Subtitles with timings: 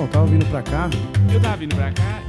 [0.00, 0.88] Então, tava vindo pra cá.
[1.30, 2.22] Eu tava vindo pra cá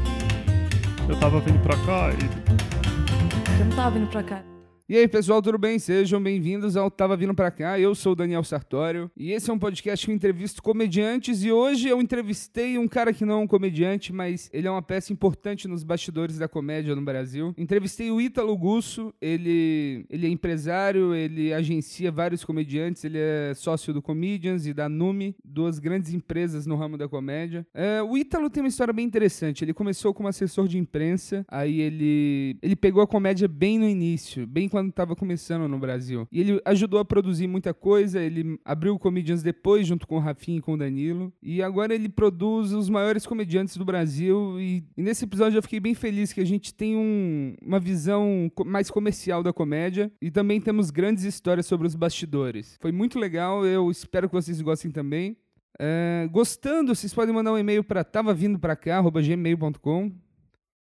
[1.08, 3.60] Eu tava vindo pra cá e.
[3.60, 4.51] Eu não tava vindo pra cá.
[4.92, 5.80] E aí, pessoal, tudo bem?
[5.80, 7.80] Sejam bem-vindos ao Tava Vindo Pra Cá.
[7.80, 11.46] Eu sou o Daniel Sartório e esse é um podcast que eu entrevisto comediantes.
[11.46, 14.82] E hoje eu entrevistei um cara que não é um comediante, mas ele é uma
[14.82, 17.56] peça importante nos bastidores da comédia no Brasil.
[17.58, 23.94] Entrevistei o Ítalo Gusso, ele, ele é empresário, ele agencia vários comediantes, ele é sócio
[23.94, 27.66] do Comedians e da Numi, duas grandes empresas no ramo da comédia.
[27.74, 29.64] É, o Ítalo tem uma história bem interessante.
[29.64, 34.46] Ele começou como assessor de imprensa, aí ele, ele pegou a comédia bem no início,
[34.46, 36.28] bem quando estava começando no Brasil.
[36.32, 40.20] E ele ajudou a produzir muita coisa, ele abriu o Comedians depois, junto com o
[40.20, 41.32] Rafinha e com o Danilo.
[41.42, 44.60] E agora ele produz os maiores comediantes do Brasil.
[44.60, 48.52] E, e nesse episódio eu fiquei bem feliz que a gente tem um- uma visão
[48.66, 50.12] mais comercial da comédia.
[50.22, 52.78] E também temos grandes histórias sobre os bastidores.
[52.82, 55.38] Foi muito legal, eu espero que vocês gostem também.
[55.80, 60.12] É, gostando, vocês podem mandar um e-mail para tavavindopracá.gmail.com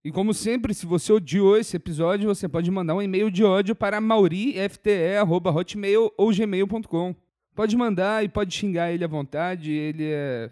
[0.06, 3.74] e como sempre, se você odiou esse episódio, você pode mandar um e-mail de ódio
[3.74, 7.12] para maurifte.hotmail ou gmail.com.
[7.56, 10.48] Pode mandar e pode xingar ele à vontade, ele é,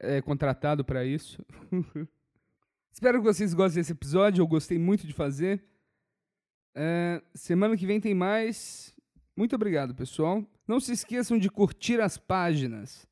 [0.00, 1.44] é contratado para isso.
[2.90, 5.62] Espero que vocês gostem desse episódio, eu gostei muito de fazer.
[6.74, 8.94] É, semana que vem tem mais.
[9.36, 10.42] Muito obrigado, pessoal.
[10.66, 13.06] Não se esqueçam de curtir as páginas.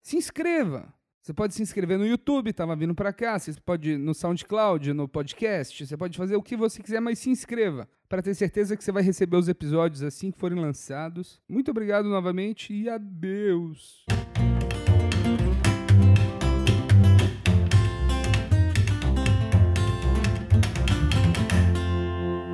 [0.00, 0.90] Se inscreva.
[1.20, 5.08] Você pode se inscrever no YouTube, tava vindo pra cá, você pode no SoundCloud, no
[5.08, 8.82] podcast, você pode fazer o que você quiser, mas se inscreva para ter certeza que
[8.82, 11.40] você vai receber os episódios assim que forem lançados.
[11.48, 14.04] Muito obrigado novamente e adeus.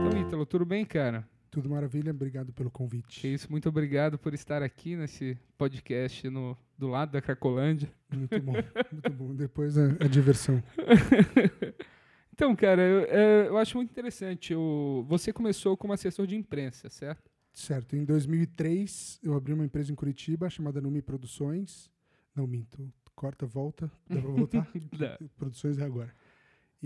[0.00, 1.28] Então, Ítalo, tudo bem, cara?
[1.54, 3.20] Tudo maravilha, obrigado pelo convite.
[3.20, 7.88] Que isso, muito obrigado por estar aqui nesse podcast no, do lado da Cracolândia.
[8.12, 8.54] Muito bom,
[8.90, 9.34] muito bom.
[9.36, 10.60] Depois a, a diversão.
[12.36, 14.52] Então, cara, eu, é, eu acho muito interessante.
[14.52, 17.30] Eu, você começou como assessor de imprensa, certo?
[17.52, 21.88] Certo, em 2003 eu abri uma empresa em Curitiba chamada Numi Produções.
[22.34, 22.92] Não, minto.
[23.14, 23.88] Corta, volta.
[24.10, 24.68] Dá pra voltar?
[25.38, 26.12] Produções é agora.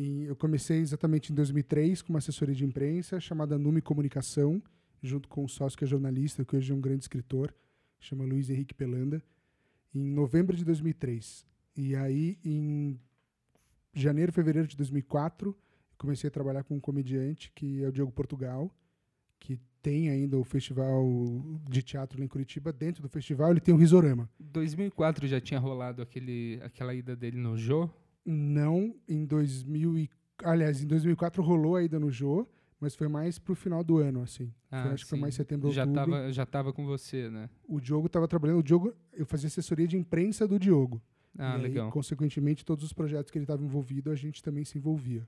[0.00, 4.62] E eu comecei exatamente em 2003 com uma assessoria de imprensa chamada Numi Comunicação,
[5.02, 7.52] junto com um sócio que é jornalista, que hoje é um grande escritor,
[7.98, 9.20] chama Luiz Henrique Pelanda,
[9.92, 11.44] em novembro de 2003.
[11.76, 12.96] E aí, em
[13.92, 15.56] janeiro, fevereiro de 2004, eu
[15.98, 18.72] comecei a trabalhar com um comediante que é o Diogo Portugal,
[19.40, 21.04] que tem ainda o festival
[21.68, 22.72] de teatro lá em Curitiba.
[22.72, 24.30] Dentro do festival, ele tem o Risorama.
[24.38, 27.90] 2004 já tinha rolado aquele, aquela ida dele no Jô.
[28.30, 30.10] Não, em 2000 e,
[30.44, 32.46] aliás, em 2004 rolou a ida no Jô,
[32.78, 34.52] mas foi mais pro final do ano, assim.
[34.68, 35.22] Foi, acho que foi sim.
[35.22, 36.12] mais setembro, já outubro.
[36.12, 37.48] tava, já tava com você, né?
[37.66, 41.00] O Diogo estava trabalhando, o Diogo, eu fazia assessoria de imprensa do Diogo.
[41.38, 41.90] Ah, e aí, legal.
[41.90, 45.26] consequentemente, todos os projetos que ele estava envolvido, a gente também se envolvia.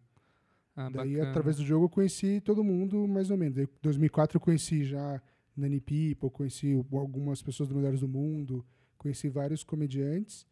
[0.76, 1.30] Ah, Daí, bacana.
[1.30, 3.56] através do jogo, eu conheci todo mundo, mais ou menos.
[3.56, 5.22] Em 2004, eu conheci já
[5.56, 8.64] Nani People, conheci algumas pessoas do Melhores do Mundo,
[8.98, 10.46] conheci vários comediantes.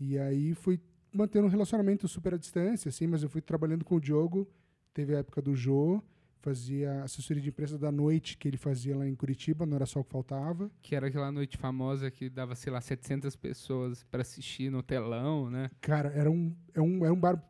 [0.00, 0.80] E aí, fui
[1.14, 4.48] mantendo um relacionamento super à distância, assim, mas eu fui trabalhando com o Diogo.
[4.92, 6.02] Teve a época do Jô,
[6.40, 10.00] fazia assessoria de imprensa da noite, que ele fazia lá em Curitiba, não era só
[10.00, 10.70] o que faltava.
[10.82, 15.48] Que era aquela noite famosa que dava, sei lá, 700 pessoas pra assistir no telão,
[15.48, 15.70] né?
[15.80, 17.42] Cara, era um, é um, era um bar.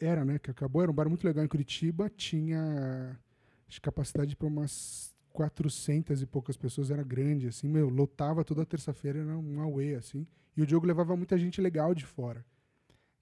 [0.00, 0.38] Era, né?
[0.38, 2.10] Que acabou, era um bar muito legal em Curitiba.
[2.10, 3.16] Tinha
[3.68, 6.90] acho, capacidade para umas 400 e poucas pessoas.
[6.90, 7.88] Era grande, assim, meu.
[7.88, 10.26] Lotava toda terça-feira, era um away, assim.
[10.56, 12.44] E o Diogo levava muita gente legal de fora.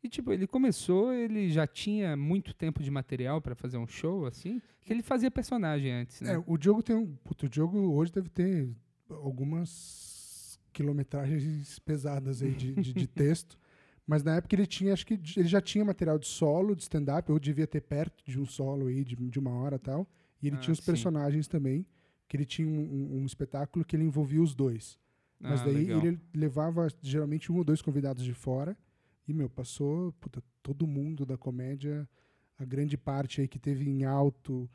[0.03, 4.27] E tipo, ele começou, ele já tinha muito tempo de material pra fazer um show,
[4.27, 4.63] assim?
[4.81, 6.35] Que ele fazia personagem antes, né?
[6.35, 7.17] É, o Diogo tem um.
[7.25, 8.71] Puto, o Diogo hoje deve ter
[9.11, 13.59] algumas quilometragens pesadas aí de, de, de texto.
[14.07, 17.29] Mas na época ele tinha, acho que ele já tinha material de solo, de stand-up,
[17.29, 20.09] eu devia ter perto de um solo aí, de, de uma hora e tal.
[20.41, 20.87] E ele Ah, tinha os sim.
[20.87, 21.85] personagens também,
[22.27, 24.99] que ele tinha um, um- um espetáculo que ele envolvia os dois.
[25.41, 26.07] Mas Ah, daí legal.
[26.07, 28.77] ele levava geralmente um ou dois convidados de fora.
[29.29, 32.09] E, meu, passou puta, todo mundo da comédia,
[32.59, 34.69] a grande parte aí que teve em alto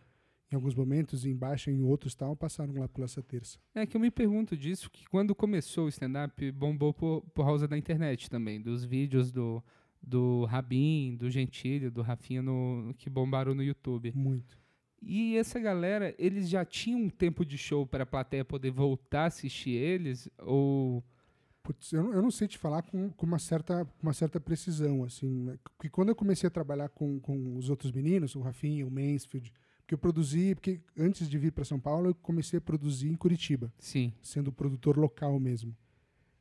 [0.53, 3.57] em alguns momentos, em baixa em outros tal, passaram lá pela essa terça.
[3.73, 7.67] É que eu me pergunto disso, que quando começou o stand-up, bombou por, por causa
[7.67, 9.63] da internet também, dos vídeos do,
[9.99, 14.11] do Rabin, do Gentili, do Rafinha, no, que bombaram no YouTube.
[14.15, 14.61] Muito.
[15.01, 19.23] E essa galera, eles já tinham um tempo de show para a plateia poder voltar
[19.23, 20.29] a assistir eles?
[20.37, 21.03] Ou.
[21.63, 25.03] Putz, eu, não- eu não sei te falar com, com uma, certa, uma certa precisão,
[25.05, 25.57] assim, né?
[25.63, 29.51] Porque quando eu comecei a trabalhar com, com os outros meninos, o Rafinha, o Mansfield,
[29.79, 33.15] porque eu produzi, porque antes de vir para São Paulo, eu comecei a produzir em
[33.15, 34.11] Curitiba, Sim.
[34.21, 35.73] sendo produtor local mesmo.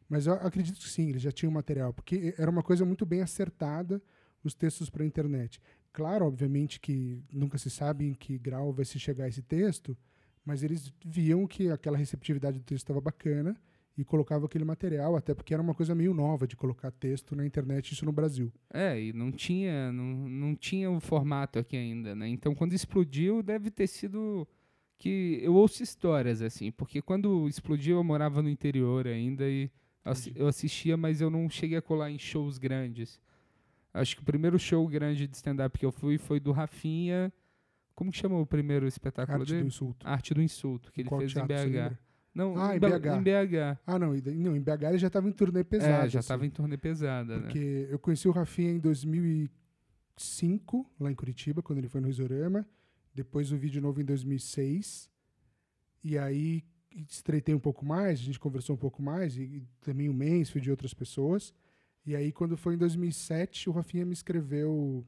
[0.08, 3.22] Mas eu acredito que sim, eles já tinham material, porque era uma coisa muito bem
[3.22, 4.02] acertada
[4.44, 5.60] os textos para a internet.
[5.92, 9.96] Claro, obviamente que nunca se sabe em que grau vai se chegar esse texto,
[10.44, 13.56] mas eles viam que aquela receptividade do texto estava bacana
[13.96, 17.44] e colocavam aquele material, até porque era uma coisa meio nova de colocar texto na
[17.44, 18.52] internet, isso no Brasil.
[18.72, 22.28] É, e não tinha, não, não tinha o formato aqui ainda, né?
[22.28, 24.48] Então, quando explodiu, deve ter sido
[24.98, 29.70] que eu ouço histórias assim, porque quando explodiu eu morava no interior ainda e
[30.04, 33.20] assi eu assistia, mas eu não cheguei a colar em shows grandes.
[33.92, 37.32] Acho que o primeiro show grande de stand-up que eu fui foi do Rafinha.
[37.94, 39.62] Como que chamou o primeiro espetáculo Arte dele?
[39.62, 40.08] do insulto.
[40.08, 41.98] Arte do Insulto, que ele Qual fez em BH.
[42.34, 43.06] Não, Ah, em, em BH.
[43.18, 43.78] em BH.
[43.86, 46.06] Ah, não, não, em BH ele já estava em turnê pesado.
[46.06, 47.42] é, já assim, estava em turnê pesada, né?
[47.42, 52.66] Porque eu conheci o Rafinha em 2005, lá em Curitiba, quando ele foi no Risorama.
[53.14, 55.10] Depois o vídeo novo em 2006.
[56.02, 56.64] E aí
[57.08, 60.14] estreitei um pouco mais, a gente conversou um pouco mais, e, e também o
[60.50, 61.54] fui de outras pessoas.
[62.04, 65.06] E aí, quando foi em 2007, o Rafinha me escreveu.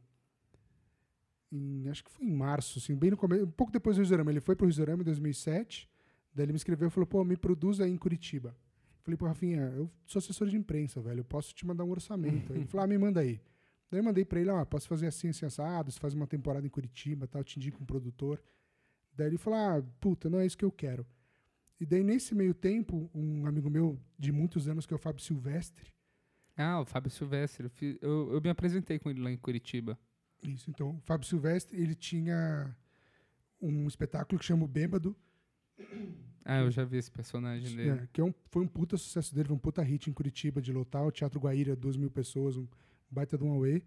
[1.50, 4.30] Em, acho que foi em março, assim, bem no começo, um pouco depois do Risorama.
[4.30, 5.88] Ele foi pro Risorama em 2007.
[6.34, 8.56] Daí ele me escreveu e falou: pô, me produz aí em Curitiba.
[9.02, 12.52] Falei, pô, Rafinha, eu sou assessor de imprensa, velho, eu posso te mandar um orçamento.
[12.52, 13.40] ele falou: ah, me manda aí.
[13.90, 16.66] Daí eu mandei pra ele: ah, posso fazer assim, assim, assado, você faz uma temporada
[16.66, 18.42] em Curitiba, tal, te indico um produtor.
[19.14, 21.06] Daí ele falou: ah, puta, não é isso que eu quero.
[21.80, 25.22] E daí, nesse meio tempo, um amigo meu de muitos anos, que é o Fábio
[25.22, 25.92] Silvestre,
[26.56, 27.64] Ah, o Fábio Silvestre.
[27.64, 29.98] Eu, fi- eu, eu me apresentei com ele lá em Curitiba.
[30.42, 32.74] Isso, então, o Fábio Silvestre, ele tinha
[33.60, 35.16] um espetáculo que chama o Bêbado,
[36.44, 37.90] Ah, eu já vi esse personagem dele.
[37.90, 40.60] é, que é um, foi um puta sucesso dele, foi um puta hit em Curitiba,
[40.60, 42.66] de lotar o Teatro Guaíra, duas mil pessoas, um
[43.10, 43.82] baita de um away.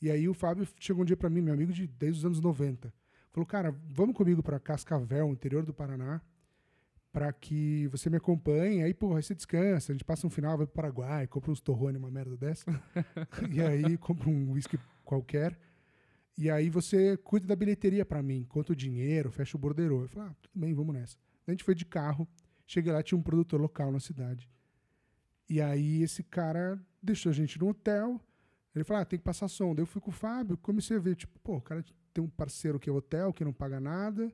[0.00, 2.40] E aí o Fábio chegou um dia pra mim, meu amigo de desde os anos
[2.40, 2.92] 90,
[3.30, 6.20] falou, cara, vamos comigo pra Cascavel, interior do Paraná,
[7.12, 10.58] pra que você me acompanhe, aí, porra, aí você descansa, a gente passa um final,
[10.58, 12.66] vai pro Paraguai, compra uns torrone, uma merda dessa,
[13.50, 15.56] e aí compra um whisky qualquer,
[16.36, 20.02] e aí você cuida da bilheteria pra mim, conta o dinheiro, fecha o borderô.
[20.02, 21.16] Eu falei, ah, tudo bem, vamos nessa.
[21.46, 22.28] A gente foi de carro,
[22.66, 24.48] cheguei lá, tinha um produtor local na cidade.
[25.48, 28.20] E aí esse cara deixou a gente no hotel,
[28.74, 29.74] ele falou, ah, tem que passar som.
[29.74, 32.28] Daí eu fui com o Fábio, comecei a ver, tipo, pô, o cara tem um
[32.28, 34.32] parceiro que é hotel, que não paga nada,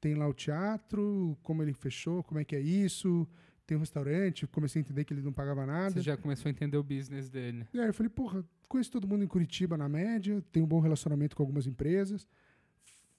[0.00, 3.26] tem lá o teatro, como ele fechou, como é que é isso,
[3.66, 5.90] tem um restaurante, comecei a entender que ele não pagava nada.
[5.90, 7.66] Você já começou a entender o business dele.
[7.74, 10.78] E aí eu falei, porra, conheço todo mundo em Curitiba na média, tenho um bom
[10.78, 12.28] relacionamento com algumas empresas,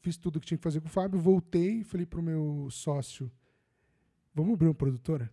[0.07, 2.69] fiz tudo o que tinha que fazer com o Fábio, voltei e falei pro meu
[2.71, 3.29] sócio,
[4.33, 5.29] vamos abrir uma produtora?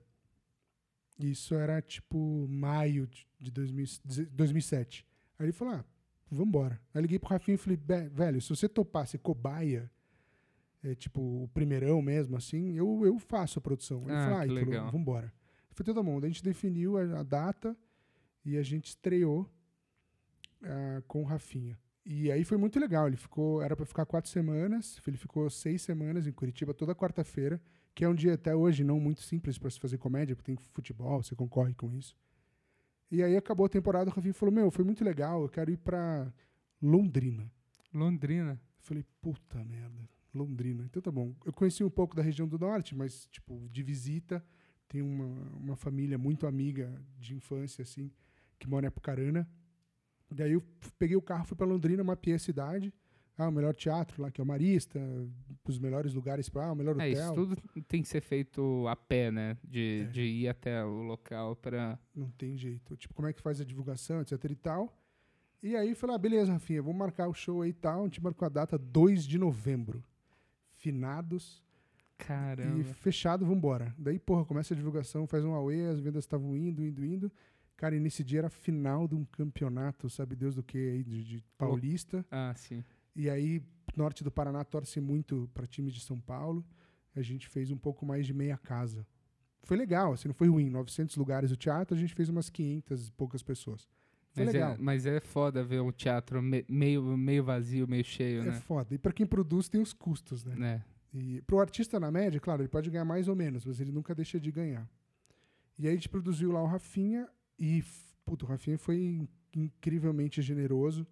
[1.16, 3.86] Isso era tipo maio de de 2000
[4.32, 5.06] 2007.
[5.38, 5.84] Aí ele falou, ah,
[6.30, 6.80] vambora.
[6.92, 9.88] Aí eu liguei pro Rafinha e falei, "Be- velho, se você topar ser cobaia,
[10.82, 14.02] é, tipo o primeirão mesmo, assim, eu, eu faço a produção.
[14.04, 14.60] Ele Ah, falou, ah, Ítalo,
[14.90, 15.26] vambora.
[15.70, 16.24] Eu falei, todo mundo.
[16.24, 17.76] A gente definiu a, a data
[18.44, 19.48] e a gente estreou
[20.62, 21.78] ah, com o Rafinha.
[22.04, 23.06] E aí foi muito legal.
[23.06, 25.00] Ele ficou, era para ficar quatro semanas.
[25.06, 27.60] Ele ficou seis semanas em Curitiba toda quarta-feira,
[27.94, 30.62] que é um dia até hoje não muito simples para se fazer comédia, porque tem
[30.72, 32.16] futebol, você concorre com isso.
[33.10, 35.76] E aí acabou a temporada, o Rafinha falou: Meu, foi muito legal, eu quero ir
[35.76, 36.32] para
[36.82, 37.50] Londrina.
[37.92, 38.52] Londrina.
[38.52, 40.84] Eu falei: Puta merda, Londrina.
[40.84, 41.34] Então tá bom.
[41.44, 44.44] Eu conheci um pouco da região do norte, mas, tipo, de visita.
[44.88, 45.26] Tem uma,
[45.56, 48.12] uma família muito amiga de infância, assim,
[48.58, 49.48] que mora em Apucarana.
[50.30, 50.62] Daí eu
[50.98, 52.92] peguei o carro, fui para Londrina, mapeei a cidade.
[53.36, 55.00] Ah, o melhor teatro lá, que é o Marista,
[55.66, 57.12] os melhores lugares para, ah, o melhor É, hotel.
[57.24, 57.56] isso tudo
[57.88, 59.56] tem que ser feito a pé, né?
[59.64, 60.10] De, É.
[60.10, 61.98] de ir até o local pra.
[62.14, 62.96] Não tem jeito.
[62.96, 64.96] Tipo, como é que faz a divulgação, etc e tal.
[65.60, 68.02] E aí falei, ah, beleza, Rafinha, vamos marcar o show aí e tal.
[68.02, 70.04] A gente marcou a data 2 de novembro.
[70.76, 71.62] Finados
[72.18, 72.78] Caramba.
[72.78, 73.94] e fechado, vambora.
[73.98, 77.32] Daí, porra, começa a divulgação, faz um away, as vendas estavam indo, indo, indo.
[77.76, 81.24] Cara, e nesse dia era final de um campeonato, sabe Deus do que aí, de,
[81.24, 82.24] de paulista.
[82.30, 82.84] Ah, sim.
[83.16, 83.62] E aí,
[83.96, 86.64] norte do Paraná torce muito para times de São Paulo.
[87.14, 89.06] A gente fez um pouco mais de meia casa.
[89.64, 90.68] Foi legal, assim, não foi ruim.
[90.70, 93.88] 900 lugares o teatro, a gente fez umas 500 e poucas pessoas.
[94.32, 94.72] Foi Mas legal.
[94.72, 98.52] é, mas é foda ver o teatro me- meio, meio vazio, meio cheio, É né?
[98.60, 98.94] foda.
[98.94, 100.54] E para quem produz, tem os custos, né?
[100.56, 100.84] né?
[101.12, 104.12] E pro artista na média, claro, ele pode ganhar mais ou menos, mas ele nunca
[104.14, 104.88] deixa de ganhar.
[105.78, 107.82] E aí a gente produziu lá o Rafinha e,
[108.24, 111.06] puto, o Rafinha foi in- incrivelmente generoso.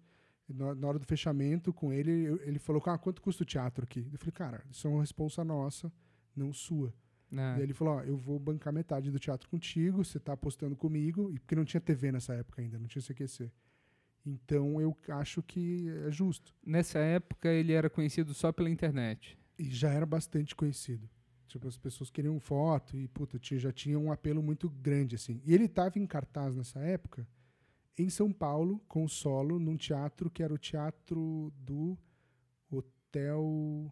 [0.47, 2.11] Na, na hora do fechamento com ele,
[2.43, 4.07] ele falou, ah, quanto custa o teatro aqui?
[4.11, 5.91] Eu falei, cara, isso é uma responsa nossa,
[6.35, 6.93] não sua.
[7.55, 11.31] Aí ele falou, ó, eu vou bancar metade do teatro contigo, você tá apostando comigo,
[11.31, 13.49] e porque não tinha TV nessa época ainda, não tinha CQC.
[14.25, 16.53] Então eu acho que é justo.
[16.65, 19.37] Nessa época ele era conhecido só pela internet.
[19.57, 21.09] E já era bastante conhecido.
[21.47, 25.41] Tipo, as pessoas queriam foto e, puta, tinha, já tinha um apelo muito grande, assim.
[25.45, 27.27] E ele tava em cartaz nessa época
[27.97, 31.97] em São Paulo, com o solo, num teatro que era o Teatro do
[32.71, 33.91] Hotel.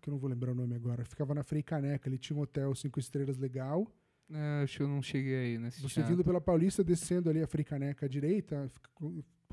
[0.00, 1.04] que eu não vou lembrar o nome agora.
[1.04, 2.08] Ficava na Frei Caneca.
[2.08, 3.90] Ele tinha um hotel cinco estrelas legal.
[4.30, 6.12] É, acho que eu não cheguei aí nesse Você teatro.
[6.12, 8.70] vindo pela Paulista, descendo ali a Frei Caneca à direita.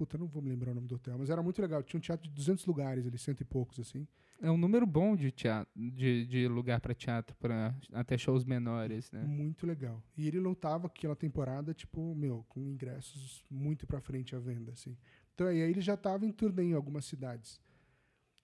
[0.01, 1.83] Puta, não vou me lembrar o nome do hotel, mas era muito legal.
[1.83, 4.07] Tinha um teatro de 200 lugares ali, cento e poucos, assim.
[4.41, 9.11] É um número bom de, teatro, de, de lugar para teatro, para até shows menores,
[9.11, 9.21] né?
[9.23, 10.03] Muito legal.
[10.17, 14.97] E ele lotava aquela temporada, tipo, meu, com ingressos muito pra frente à venda, assim.
[15.35, 17.61] Então, aí ele já tava em turnê em algumas cidades.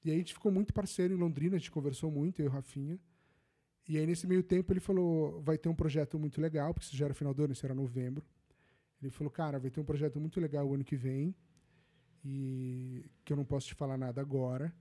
[0.06, 2.50] E aí a gente ficou muito parceiro em Londrina, a gente conversou muito, eu e
[2.50, 3.00] o Rafinha.
[3.88, 6.96] E aí, nesse meio tempo, ele falou, vai ter um projeto muito legal, porque isso
[6.96, 8.24] já era final do ano, isso era novembro.
[9.02, 11.36] Ele falou, cara, vai ter um projeto muito legal o ano que vem,
[12.30, 14.74] e que eu não posso te falar nada agora,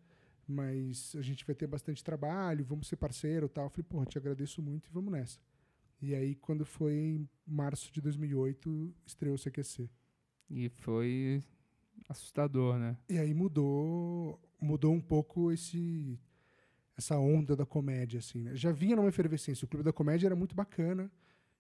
[0.49, 3.67] mas a gente vai ter bastante trabalho, vamos ser parceiro e tal.
[3.67, 5.39] Eu falei, porra, te agradeço muito e vamos nessa.
[6.03, 9.89] E aí, quando foi em março de 2008, estreou o CQC.
[10.51, 11.43] E foi
[12.09, 12.97] assustador, né?
[13.09, 16.19] E aí mudou, mudou um pouco esse
[16.97, 18.57] essa onda da comédia, assim, né?
[18.57, 19.65] Já vinha numa efervescência.
[19.65, 21.13] O Clube da Comédia era muito bacana.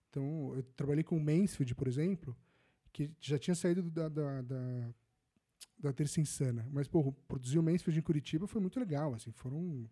[0.08, 2.34] Então, eu trabalhei com o Mansfield, por exemplo,
[2.90, 4.94] que já tinha saído da, da, da,
[5.78, 6.66] da Terça Insana.
[6.72, 9.30] Mas, pô, produzir o Mansfield em Curitiba foi muito legal, assim.
[9.32, 9.88] Foram,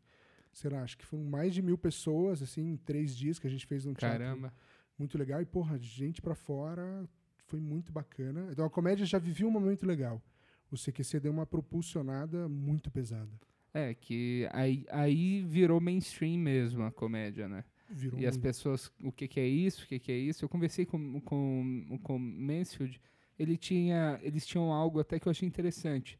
[0.53, 3.51] sei lá, acho que foram mais de mil pessoas, assim, em três dias que a
[3.51, 4.53] gente fez teatro Caramba.
[4.99, 5.41] muito legal.
[5.41, 7.09] E, porra, gente pra fora,
[7.47, 8.49] foi muito bacana.
[8.51, 10.23] Então a comédia já vivia um momento legal.
[10.71, 13.31] O CQC deu uma propulsionada muito pesada.
[13.73, 17.65] É, que aí, aí virou mainstream mesmo a comédia, né?
[17.91, 18.43] Virou E as muito.
[18.45, 20.45] pessoas, o que, que é isso, o que, que é isso?
[20.45, 23.01] Eu conversei com, com, com o Mansfield,
[23.39, 26.19] ele tinha, eles tinham algo até que eu achei interessante.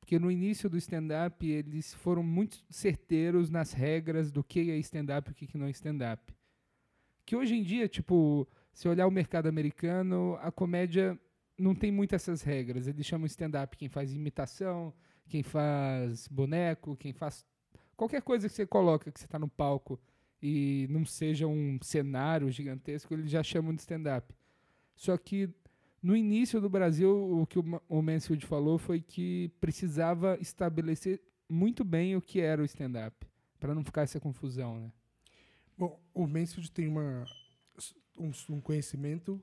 [0.00, 5.28] Porque no início do stand-up, eles foram muito certeiros nas regras do que é stand-up
[5.28, 6.34] e o que, não é stand-up.
[7.24, 11.18] Que hoje em dia, tipo, se olhar o mercado americano, a comédia
[11.56, 12.88] não tem muito essas regras.
[12.88, 14.92] Eles chamam stand-up quem faz imitação,
[15.28, 17.46] quem faz boneco, quem faz
[17.96, 20.00] qualquer coisa que você coloca, que você está no palco
[20.42, 24.34] e não seja um cenário gigantesco, eles já chamam de stand-up.
[24.96, 25.48] Só que
[26.02, 31.20] no início do Brasil, o que o Ma- o Mansfield falou foi que precisava estabelecer
[31.48, 33.26] muito bem o que era o stand-up,
[33.58, 34.92] para não ficar essa confusão, né?
[35.76, 37.24] Bom, o Mansfield tem uma,
[38.18, 39.42] um, um conhecimento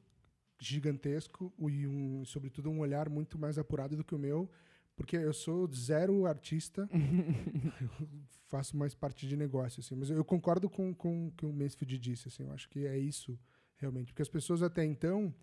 [0.60, 4.50] gigantesco e, um, sobretudo, um olhar muito mais apurado do que o meu,
[4.96, 6.90] porque eu sou zero artista,
[7.82, 8.08] eu
[8.48, 9.96] faço mais parte de negócio, assim.
[9.96, 12.44] Mas eu concordo com, com o que o Mansfield disse, assim.
[12.44, 13.38] Eu acho que é isso,
[13.78, 14.08] realmente.
[14.12, 15.34] Porque as pessoas até então...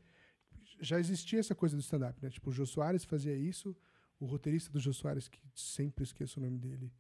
[0.81, 2.31] Já existia essa coisa do stand-up, né?
[2.31, 3.77] Tipo, o Jô Soares fazia isso,
[4.21, 6.93] o roteirista do Jô Soares, que sempre esqueço o nome dele,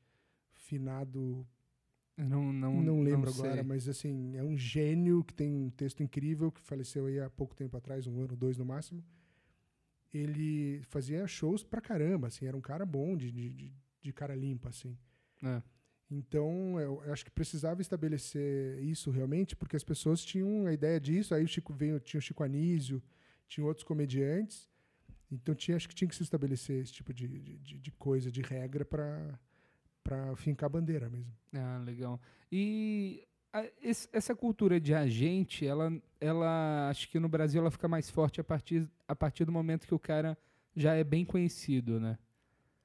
[0.52, 1.46] finado
[2.16, 3.44] Não, não, não lembro sei.
[3.44, 7.28] agora, mas assim, é um gênio que tem um texto incrível, que faleceu aí há
[7.30, 9.04] pouco tempo atrás, um ano, dois no máximo.
[10.12, 13.50] Ele fazia shows pra caramba, assim, era um cara bom, de, de,
[14.00, 14.96] de- cara limpa, assim.
[15.42, 15.60] É.
[16.08, 21.00] Então, eu, eu acho que precisava estabelecer isso realmente, porque as pessoas tinham a ideia
[21.00, 23.02] disso, aí o Chico veio, tinha o Chico Anísio,
[23.48, 24.68] tinha outros comediantes,
[25.30, 27.26] então tinha, acho que tinha que se estabelecer esse tipo de,
[27.58, 29.38] de, de- coisa, de regra para
[30.02, 31.32] para fincar a bandeira mesmo.
[31.54, 32.20] Ah, legal.
[32.52, 37.88] E a- esse- essa cultura de agente, ela, ela acho que no Brasil ela fica
[37.88, 40.36] mais forte a partir, a partir do momento que o cara
[40.76, 42.18] já é bem conhecido, né?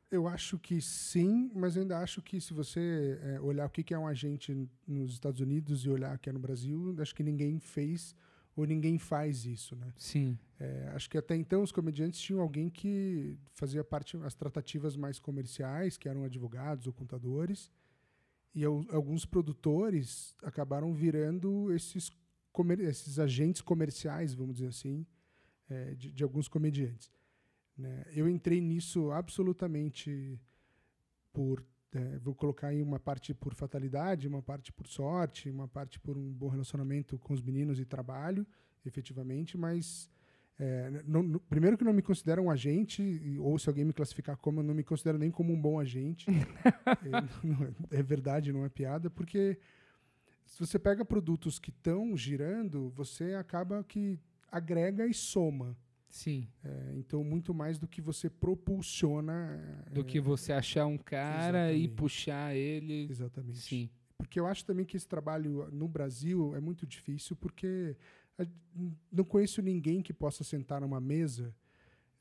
[0.09, 3.83] Eu acho que sim, mas eu ainda acho que se você é, olhar o que
[3.83, 4.55] que é um agente
[4.87, 8.15] nos Estados Unidos e olhar aqui no Brasil, acho que ninguém fez
[8.59, 9.93] ou ninguém faz isso, né?
[9.97, 10.37] Sim.
[10.59, 15.19] É, acho que até então os comediantes tinham alguém que fazia parte das tratativas mais
[15.19, 17.71] comerciais, que eram advogados ou contadores,
[18.53, 22.11] e al- alguns produtores acabaram virando esses,
[22.51, 25.05] comer- esses agentes comerciais, vamos dizer assim,
[25.69, 27.11] é, de, de alguns comediantes.
[27.77, 28.03] né?
[28.13, 30.39] Eu entrei nisso absolutamente
[31.31, 35.99] por é, vou colocar aí uma parte por fatalidade, uma parte por sorte, uma parte
[35.99, 38.45] por um bom relacionamento com os meninos e trabalho,
[38.85, 40.09] efetivamente, mas
[40.61, 43.01] é, não- não- primeiro que não me considero um agente,
[43.39, 46.25] ou se alguém me classificar como, eu não me considero nem como um bom agente.
[47.91, 49.57] é, é- é verdade, não é piada, porque
[50.45, 54.19] se você pega produtos que estão girando, você acaba que
[54.51, 55.77] agrega e soma.
[56.09, 56.47] Sim.
[56.63, 59.85] É, então, muito mais do que você propulsiona.
[59.91, 61.89] Do é, que você achar um cara e exatamente.
[61.95, 63.07] puxar ele.
[63.09, 63.59] Exatamente.
[63.59, 63.89] Sim.
[64.17, 67.95] Porque eu acho também que esse trabalho no Brasil é muito difícil, porque
[69.11, 71.55] não conheço ninguém que possa sentar numa mesa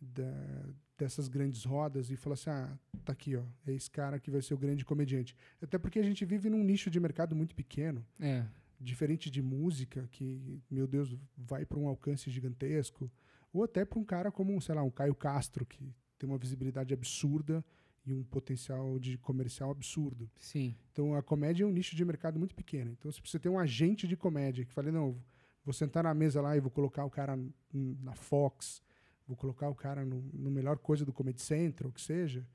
[0.01, 4.31] da- dessas grandes rodas e falar assim: ah, tá aqui, ó, é esse cara que
[4.31, 5.35] vai ser o grande comediante.
[5.63, 8.05] Até porque a gente vive num nicho de mercado muito pequeno.
[8.21, 8.45] É.
[8.81, 13.11] diferente de música, que, meu Deus, vai para um alcance gigantesco,
[13.53, 16.93] ou até para um cara como, sei lá, um Caio Castro, que tem uma visibilidade
[16.93, 17.65] absurda
[18.05, 20.31] e um potencial de comercial absurdo.
[20.39, 20.75] Sim.
[20.93, 22.93] Então a comédia é um nicho de mercado muito pequeno.
[22.93, 25.17] Então se você tem um agente de comédia que fala, não,
[25.65, 27.39] vou sentar na mesa lá e vou colocar o cara
[27.73, 28.83] na Fox,
[29.27, 32.47] vou colocar o cara no, no melhor coisa do Comedy Central, o que seja,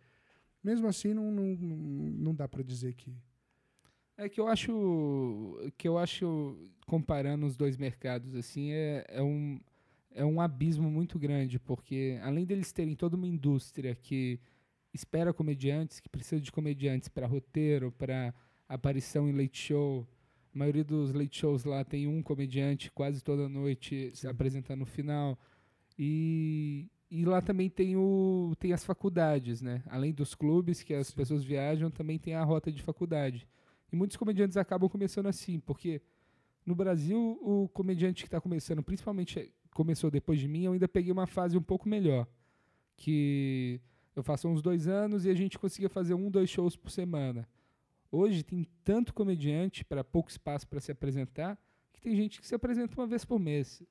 [0.64, 3.16] mesmo assim não, não, não dá para dizer que
[4.18, 9.60] é que eu acho que eu acho comparando os dois mercados assim é, é um
[10.16, 14.40] é um abismo muito grande porque além deles terem toda uma indústria que
[14.94, 18.34] espera comediantes, que precisa de comediantes para roteiro, para
[18.70, 20.08] aparição em late show.
[20.54, 24.16] A maioria dos late shows lá tem um comediante quase toda noite Sim.
[24.16, 25.38] se apresentando no final.
[25.98, 29.84] E, e lá também tem, o, tem as faculdades, né?
[29.88, 31.16] Além dos clubes que as Sim.
[31.16, 33.48] pessoas viajam, também tem a rota de faculdade.
[33.92, 36.02] E muitos comediantes acabam começando assim, porque
[36.66, 41.12] no Brasil o comediante que está começando, principalmente começou depois de mim, eu ainda peguei
[41.12, 42.28] uma fase um pouco melhor.
[42.96, 43.82] Que
[44.16, 47.48] eu faço uns dois anos e a gente conseguia fazer um, dois shows por semana.
[48.12, 51.58] Hoje tem tanto comediante para pouco espaço para se apresentar
[51.92, 53.82] que tem gente que se apresenta uma vez por mês.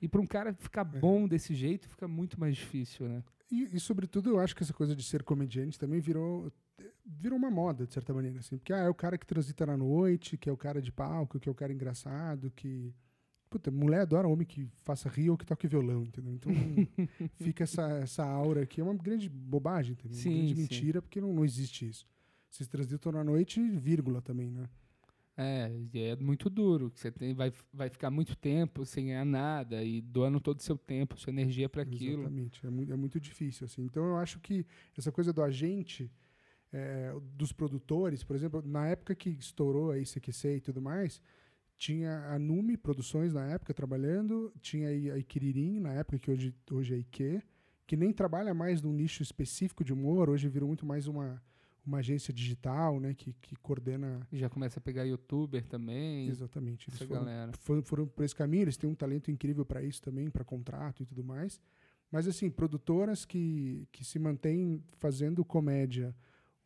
[0.00, 0.98] E para um cara ficar é.
[0.98, 3.24] bom desse jeito fica muito mais difícil, né?
[3.50, 6.52] E, e, sobretudo eu acho que essa coisa de ser comediante também virou
[7.04, 9.76] virou uma moda de certa maneira assim, porque ah, é o cara que transita na
[9.76, 12.94] noite, que é o cara de palco, que é o cara engraçado, que
[13.54, 16.34] Puta, mulher adora homem que faça rir ou que toque violão, entendeu?
[16.34, 16.50] Então
[17.40, 20.18] fica essa, essa aura que é uma grande bobagem, entendeu?
[20.18, 20.60] Sim, uma grande sim.
[20.60, 22.04] mentira, porque não, não existe isso.
[22.50, 24.68] Vocês transitam na noite, vírgula também, né?
[25.36, 26.90] É, é muito duro.
[26.92, 30.76] Você tem, vai, vai ficar muito tempo sem ganhar nada e doando todo o seu
[30.76, 32.22] tempo, sua energia para aquilo.
[32.22, 33.66] Exatamente, é muito, é muito difícil.
[33.66, 33.82] Assim.
[33.82, 34.66] Então eu acho que
[34.98, 36.10] essa coisa do agente,
[36.72, 41.22] é, dos produtores, por exemplo, na época que estourou a ICQC e tudo mais,
[41.76, 46.94] tinha a Nume Produções na época trabalhando, tinha a Ikiririm na época, que hoje, hoje
[46.94, 47.42] é Ike,
[47.86, 51.42] que nem trabalha mais num nicho específico de humor, hoje virou muito mais uma,
[51.84, 54.26] uma agência digital, né, que, que coordena...
[54.32, 56.28] E já começa a pegar youtuber também.
[56.28, 56.90] Exatamente.
[56.90, 57.52] Essa foram, galera.
[57.58, 61.02] Foram, foram por esse caminho, eles têm um talento incrível para isso também, para contrato
[61.02, 61.60] e tudo mais.
[62.10, 66.14] Mas, assim, produtoras que, que se mantêm fazendo comédia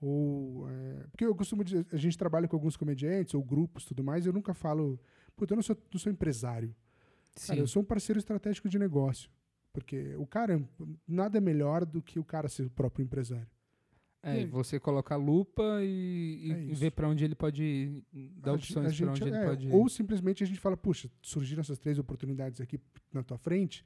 [0.01, 4.05] ou, é, porque eu costumo dizer, a gente trabalha com alguns comediantes ou grupos tudo
[4.05, 4.99] mais, eu nunca falo,
[5.37, 6.75] puta, eu não sou, não sou empresário.
[7.35, 7.49] Sim.
[7.49, 9.31] Cara, eu sou um parceiro estratégico de negócio.
[9.73, 10.61] Porque o cara,
[11.07, 13.47] nada é melhor do que o cara ser o próprio empresário.
[14.21, 17.63] É, e você coloca a lupa e, e é ver para onde ele pode
[18.13, 19.73] ir, dar opções para onde é, ele pode ir.
[19.73, 22.81] Ou simplesmente a gente fala, puxa, surgiram essas três oportunidades aqui
[23.13, 23.85] na tua frente,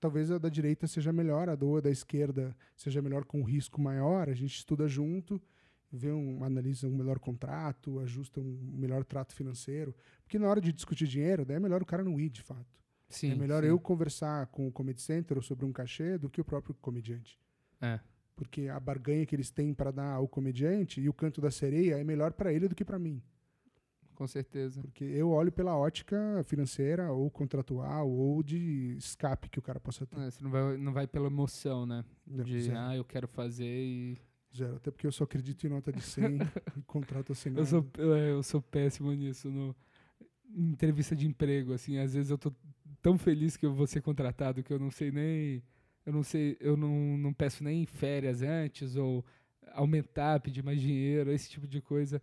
[0.00, 3.80] talvez a da direita seja melhor, a do, da esquerda seja melhor com um risco
[3.80, 5.40] maior, a gente estuda junto,
[5.92, 9.94] vê um, analisa um melhor contrato, ajusta um melhor trato financeiro.
[10.22, 12.80] Porque na hora de discutir dinheiro, daí é melhor o cara não ir, de fato.
[13.08, 13.68] Sim, é melhor sim.
[13.68, 17.38] eu conversar com o Comedy Center sobre um cachê do que o próprio comediante.
[17.80, 18.00] É.
[18.34, 21.98] Porque a barganha que eles têm para dar ao comediante e o canto da sereia
[21.98, 23.22] é melhor para ele do que para mim
[24.20, 24.82] com certeza.
[24.82, 30.04] Porque eu olho pela ótica financeira ou contratual ou de escape que o cara possa
[30.04, 30.20] ter.
[30.20, 32.04] É, você não vai, não vai pela emoção, né?
[32.26, 32.78] Não, de, zero.
[32.78, 34.18] ah, eu quero fazer e...
[34.54, 36.36] Zero, até porque eu só acredito em nota de 100
[36.76, 37.62] e contrato assinado.
[37.62, 39.74] Eu sou, eu sou péssimo nisso, no
[40.54, 42.52] em entrevista de emprego, assim, às vezes eu tô
[43.00, 45.62] tão feliz que eu vou ser contratado que eu não sei nem...
[46.04, 49.24] Eu não sei, eu não, não peço nem férias antes ou
[49.72, 52.20] aumentar, pedir mais dinheiro, esse tipo de coisa.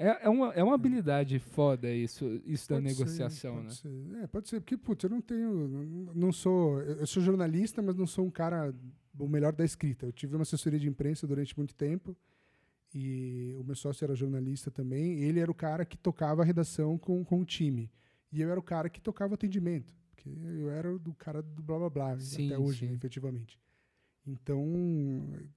[0.00, 3.70] É, é, uma, é uma habilidade foda isso, isso da negociação, ser, né?
[3.70, 4.22] Ser.
[4.22, 6.10] É, pode ser, porque, putz, eu não tenho.
[6.14, 6.80] Não sou.
[6.80, 8.74] Eu sou jornalista, mas não sou um cara
[9.18, 10.06] o melhor da escrita.
[10.06, 12.16] Eu tive uma assessoria de imprensa durante muito tempo
[12.94, 15.20] e o meu sócio era jornalista também.
[15.20, 17.90] ele era o cara que tocava a redação com, com o time.
[18.32, 19.94] E eu era o cara que tocava o atendimento.
[20.10, 23.58] Porque eu era do cara do blá blá blá, sim, até hoje, né, efetivamente.
[24.26, 24.64] Então,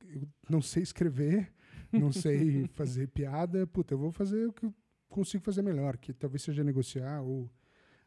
[0.09, 1.51] eu não sei escrever
[1.93, 4.73] não sei fazer piada, puta, eu vou fazer o que eu
[5.09, 7.49] consigo fazer melhor, que talvez seja negociar ou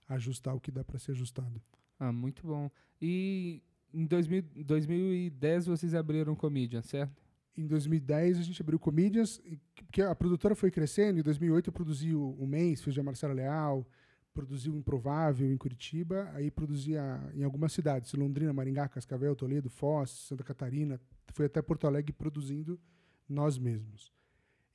[0.08, 1.60] ajustar o que dá para ser ajustado.
[1.98, 2.70] Ah, muito bom.
[3.00, 7.22] E em 2000, 2010 vocês abriram Comedian, certo?
[7.56, 9.40] Em 2010 a gente abriu Comedians,
[9.76, 11.18] porque a produtora foi crescendo.
[11.18, 13.86] Em 2008 eu produzi o, o Mês, fiz a Marcela Leal,
[14.34, 20.10] produzi o Improvável em Curitiba, aí produzia em algumas cidades, Londrina, Maringá, Cascavel, Toledo, Foz,
[20.10, 21.00] Santa Catarina,
[21.32, 22.78] fui até Porto Alegre produzindo
[23.28, 24.12] nós mesmos.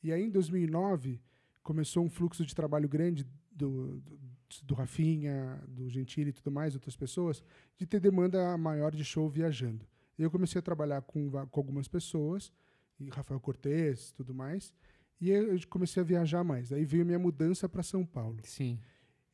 [0.03, 1.21] E aí, em 2009,
[1.61, 4.19] começou um fluxo de trabalho grande do, do,
[4.63, 7.43] do Rafinha, do Gentili e tudo mais, outras pessoas,
[7.77, 9.85] de ter demanda maior de show viajando.
[10.17, 12.51] Eu comecei a trabalhar com, com algumas pessoas,
[12.99, 14.73] e Rafael Cortez tudo mais,
[15.19, 16.73] e eu comecei a viajar mais.
[16.73, 18.39] Aí veio minha mudança para São Paulo.
[18.43, 18.79] Sim.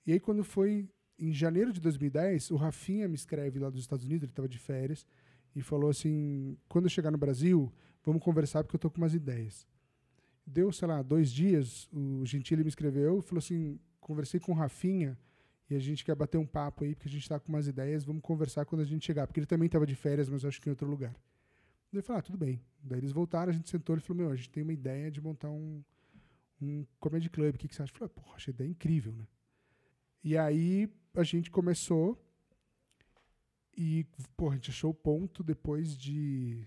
[0.06, 4.06] E aí, quando foi em janeiro de 2010, o Rafinha me escreve lá dos Estados
[4.06, 5.06] Unidos, ele estava de férias,
[5.56, 7.73] e falou assim: quando eu chegar no Brasil,
[8.08, 9.67] vamos conversar porque eu tô com umas ideias.
[10.46, 14.56] Deu, sei lá, dois dias, o Gentili me escreveu e falou assim: conversei com o
[14.56, 15.17] Rafinha
[15.70, 18.06] e a gente quer bater um papo aí porque a gente está com umas ideias,
[18.06, 19.28] vamos conversar quando a gente chegar.
[19.28, 21.13] Porque ele também estava de férias, mas acho que em outro lugar.
[21.91, 22.62] Daí eu falei: ah, tudo bem.
[22.82, 25.20] Daí eles voltaram, a gente sentou e falou: meu, a gente tem uma ideia de
[25.20, 25.84] montar um,
[26.62, 27.56] um comedy club.
[27.56, 27.91] O que, que você acha?
[27.91, 29.28] Eu falei: porra, achei ideia incrível, né?
[30.24, 32.17] E aí a gente começou
[33.76, 34.06] e,
[34.38, 36.65] pô, a gente achou o ponto depois de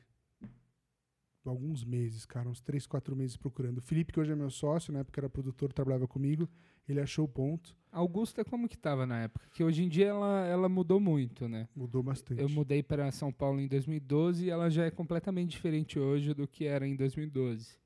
[1.48, 3.78] alguns meses, cara, uns três, quatro meses procurando.
[3.78, 6.46] O Felipe, que hoje é meu sócio, na época era produtor, trabalhava comigo,
[6.88, 7.74] ele achou o ponto.
[7.90, 9.48] Augusta, como que tava na época?
[9.52, 11.66] Que hoje em dia ela, ela mudou muito, né?
[11.74, 12.40] Mudou bastante.
[12.40, 16.46] Eu mudei para São Paulo em 2012 e ela já é completamente diferente hoje do
[16.46, 17.78] que era em 2012.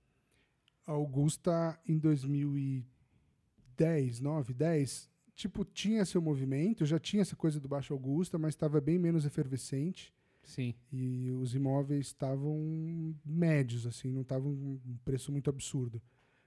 [0.86, 7.68] A Augusta, em 2010, 9, 10, tipo, tinha seu movimento, já tinha essa coisa do
[7.68, 10.12] Baixo Augusta, mas estava bem menos efervescente.
[10.44, 10.74] Sim.
[10.92, 16.00] E os imóveis estavam médios, assim, não estavam um preço muito absurdo.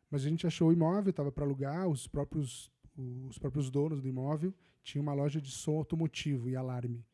[0.09, 4.07] Mas a gente achou o imóvel, estava para alugar, os próprios, os próprios donos do
[4.07, 7.05] imóvel tinham uma loja de som automotivo e alarme.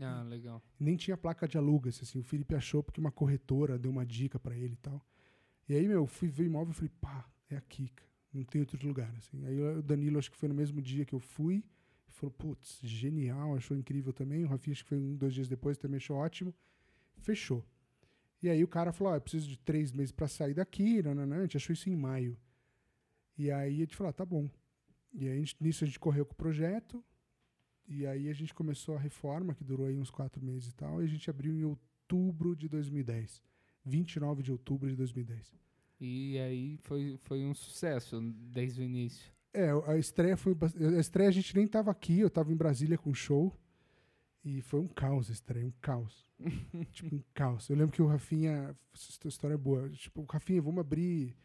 [0.00, 0.60] Ah, legal.
[0.78, 4.38] Nem tinha placa de alugas, assim, o Felipe achou porque uma corretora deu uma dica
[4.40, 5.00] para ele e tal.
[5.68, 8.10] E aí, meu, fui ver o imóvel e falei, pá, é aqui, cara.
[8.32, 9.44] Não tem outro lugar, assim.
[9.46, 11.64] Aí o Danilo, acho que foi no mesmo dia que eu fui,
[12.14, 14.44] falou, putz, genial, achou incrível também.
[14.44, 16.54] O Rafinha, acho que foi um, dois dias depois, também achou ótimo.
[17.18, 17.64] Fechou.
[18.42, 21.38] E aí o cara falou, ó, eu preciso de três meses para sair daqui, nananã.
[21.38, 22.36] a gente achou isso em maio.
[23.36, 24.48] E aí a gente falou, ah, tá bom.
[25.12, 27.02] E aí nisso a gente correu com o projeto,
[27.86, 31.00] e aí a gente começou a reforma, que durou aí uns quatro meses e tal,
[31.00, 33.42] e a gente abriu em outubro de 2010.
[33.84, 35.54] 29 de outubro de 2010.
[36.00, 39.33] E aí foi, foi um sucesso desde o início.
[39.54, 40.56] É, a estreia foi.
[40.96, 43.56] A estreia a gente nem tava aqui, eu tava em Brasília com show.
[44.44, 46.26] E foi um caos a estreia, um caos.
[46.92, 47.68] tipo, um caos.
[47.70, 48.76] Eu lembro que o Rafinha.
[48.92, 49.88] Essa história é boa.
[49.90, 51.36] Tipo, o Rafinha, vamos abrir.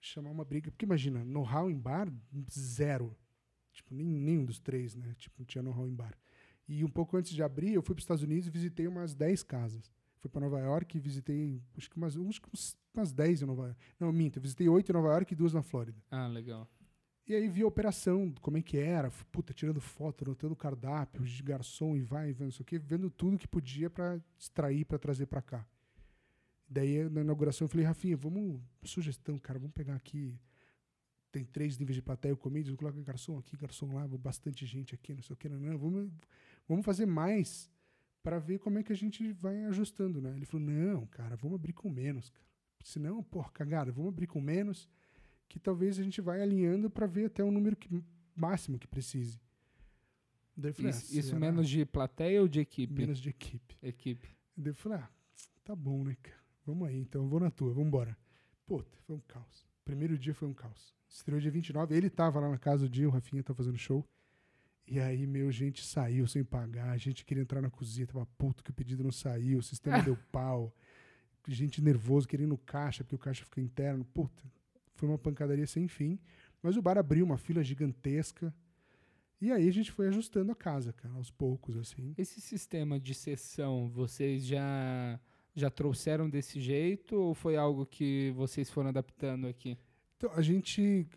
[0.00, 0.70] Chamar uma briga.
[0.70, 2.12] Porque imagina, know-how em bar,
[2.50, 3.16] zero.
[3.72, 5.14] Tipo, nem, nenhum dos três, né?
[5.18, 6.14] Tipo, não tinha know-how em bar.
[6.68, 9.12] E um pouco antes de abrir, eu fui para os Estados Unidos e visitei umas
[9.12, 9.90] 10 casas.
[10.20, 12.48] Fui para Nova York e visitei, acho que umas, que
[12.94, 13.80] umas 10 em Nova York.
[13.98, 15.98] Não, minto, eu visitei 8 em Nova York e duas na Flórida.
[16.10, 16.68] Ah, legal.
[17.26, 21.42] E aí vi a operação, como é que era, puta, tirando foto, anotando cardápio, de
[21.42, 25.40] garçom e vai, vendo isso aqui, vendo tudo que podia para extrair, para trazer para
[25.40, 25.64] cá.
[26.68, 30.38] Daí na inauguração eu falei, Rafinha, vamos, sugestão, cara, vamos pegar aqui,
[31.30, 35.22] tem três níveis de plateia, comida, coloca garçom aqui, garçom lá, bastante gente aqui, não
[35.22, 36.10] sei o que, não, não, vamos,
[36.66, 37.70] vamos fazer mais
[38.22, 40.32] para ver como é que a gente vai ajustando, né?
[40.36, 42.46] Ele falou, não, cara, vamos abrir com menos, cara.
[42.82, 44.88] Senão, porra, cagada, vamos abrir com menos,
[45.50, 48.02] que talvez a gente vai alinhando para ver até o número que,
[48.36, 49.40] máximo que precise.
[50.56, 52.94] Daí falei, isso, ah, isso menos de plateia ou de equipe?
[52.94, 53.76] Menos de equipe.
[53.82, 54.28] Equipe.
[54.56, 55.10] Daí eu falei, ah,
[55.64, 56.38] tá bom, né, cara?
[56.64, 58.16] Vamos aí, então, eu vou na tua, vamos embora.
[58.64, 59.66] Puta, foi um caos.
[59.84, 60.94] Primeiro dia foi um caos.
[61.08, 64.06] Estreou dia 29, ele tava lá na casa do dia, o Rafinha tava fazendo show.
[64.86, 68.62] E aí, meu, gente saiu sem pagar, a gente queria entrar na cozinha, tava puto
[68.62, 70.72] que o pedido não saiu, o sistema deu pau.
[71.48, 74.04] Gente nervoso, querendo caixa, porque o caixa fica interno.
[74.04, 74.44] Puta,
[75.00, 76.18] foi uma pancadaria sem fim.
[76.62, 78.54] Mas o bar abriu uma fila gigantesca.
[79.40, 82.14] E aí a gente foi ajustando a casa, cara, aos poucos, assim.
[82.18, 85.18] Esse sistema de sessão, vocês já
[85.56, 89.76] já trouxeram desse jeito ou foi algo que vocês foram adaptando aqui?
[90.16, 91.08] Então, a gente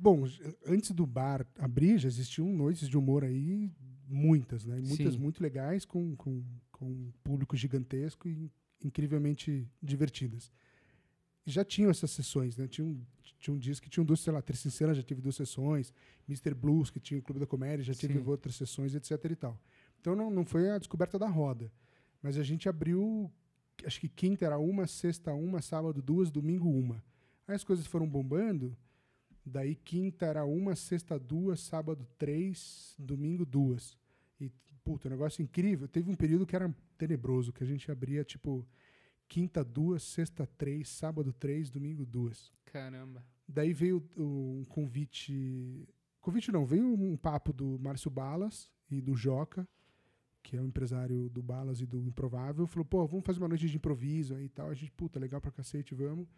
[0.00, 0.24] Bom,
[0.66, 3.70] antes do bar abrir, já existiam noites de humor aí,
[4.08, 4.76] muitas, né?
[4.76, 5.20] Muitas Sim.
[5.20, 8.50] muito legais, com, com, com um público gigantesco e
[8.82, 10.50] incrivelmente divertidas.
[11.44, 12.66] Já tinham essas sessões, né?
[12.66, 13.04] Tinha um,
[13.40, 15.92] tinha um disco que tinha duas, sei lá, Três Sinceras já teve duas sessões,
[16.28, 16.54] Mr.
[16.54, 18.22] Blues, que tinha o Clube da Comédia, já Sim.
[18.26, 19.58] outras sessões, etc e tal.
[20.00, 21.72] Então não, não foi a descoberta da roda.
[22.22, 23.30] Mas a gente abriu,
[23.84, 27.02] acho que quinta era uma, sexta uma, sábado duas, domingo uma.
[27.48, 28.76] Aí as coisas foram bombando
[29.44, 33.96] Daí quinta era uma, sexta duas, sábado três, domingo duas.
[34.40, 34.50] E,
[34.84, 35.88] puta, um negócio incrível.
[35.88, 38.66] Teve um período que era tenebroso, que a gente abria, tipo,
[39.26, 42.52] quinta duas, sexta três, sábado três, domingo duas.
[42.72, 43.24] Caramba.
[43.48, 45.88] Daí veio um convite...
[46.20, 49.66] Convite não, veio um papo do Márcio Balas e do Joca,
[50.42, 52.66] que é o empresário do Balas e do Improvável.
[52.66, 54.68] Falou, pô, vamos fazer uma noite de improviso aí e tal.
[54.68, 56.28] A gente, puta, legal pra cacete, vamos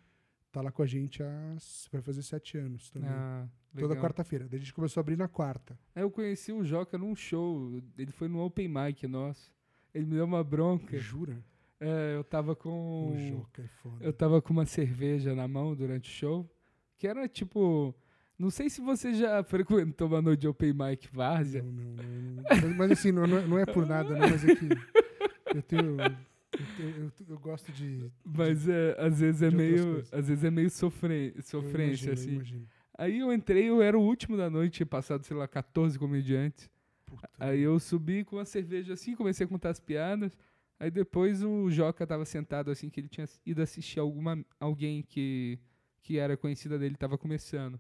[0.53, 1.57] tá lá com a gente há.
[1.91, 3.09] Vai fazer sete anos também.
[3.11, 4.47] Ah, Toda quarta-feira.
[4.47, 5.79] Daí a gente começou a abrir na quarta.
[5.97, 7.83] Eu conheci o Joca num show.
[7.97, 9.51] Ele foi no Open Mic nosso.
[9.95, 10.99] Ele me deu uma bronca.
[10.99, 11.43] Jura?
[11.85, 13.13] É, eu tava com.
[13.13, 14.05] O Joca é foda.
[14.05, 16.49] Eu tava com uma cerveja na mão durante o show.
[16.97, 17.95] Que era tipo.
[18.39, 21.63] Não sei se você já frequentou uma noite de Open Mic Várzea.
[21.63, 22.43] Não, não, não.
[22.51, 24.69] Mas, mas assim, não, não é- não é por nada, não, mas é que
[25.57, 25.97] eu tenho.
[26.01, 28.11] Eu, eu- eu gosto de.
[28.25, 30.03] Mas é, às vezes é de meio.
[30.13, 32.35] Às vezes é meio sofrê, eu sofrência, eu assim.
[32.35, 32.67] imagino.
[32.97, 36.71] Aí eu entrei, eu era o último da noite, tinha passado, sei lá, 14 comediantes.
[37.07, 37.29] Puta.
[37.39, 40.37] Aí eu subi com uma cerveja assim, comecei a contar as piadas.
[40.83, 45.57] Aí depois o Joca tava sentado assim, que ele tinha ido assistir alguma, alguém que,
[46.03, 47.79] que era conhecida dele, tava começando.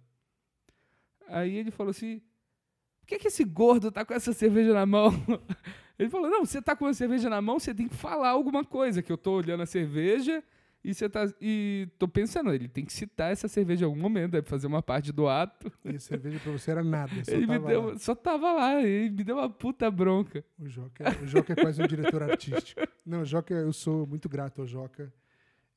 [1.26, 2.22] Aí ele falou assim:
[3.00, 5.10] Por que, que esse gordo tá com essa cerveja na mão?
[5.98, 8.64] Ele falou: Não, você tá com a cerveja na mão, você tem que falar alguma
[8.64, 9.02] coisa.
[9.02, 10.42] Que eu tô olhando a cerveja
[10.84, 11.32] e você tá.
[11.40, 14.82] E tô pensando, ele tem que citar essa cerveja em algum momento, deve fazer uma
[14.82, 15.72] parte do ato.
[15.84, 17.12] E a cerveja pra você era nada.
[17.24, 17.98] Só ele me deu, lá.
[17.98, 20.44] só tava lá, ele me deu uma puta bronca.
[20.58, 22.80] O Joca, o Joca é quase um diretor artístico.
[23.06, 25.12] Não, o Joca, eu sou muito grato ao Joca.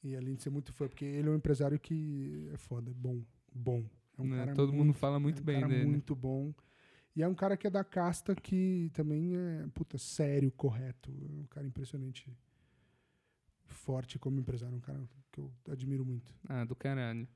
[0.03, 2.93] E além de ser muito fã, porque ele é um empresário que é foda, é
[2.93, 3.21] bom.
[3.53, 3.83] Bom.
[4.17, 4.37] É um né?
[4.37, 5.85] cara Todo mundo fala muito é um bem cara dele.
[5.85, 6.53] muito bom.
[7.15, 11.11] E é um cara que é da casta que também é, puta, sério, correto.
[11.11, 12.29] É um cara impressionante.
[13.67, 14.75] Forte como empresário.
[14.75, 15.01] Um cara
[15.31, 16.33] que eu admiro muito.
[16.47, 17.27] Ah, do caralho.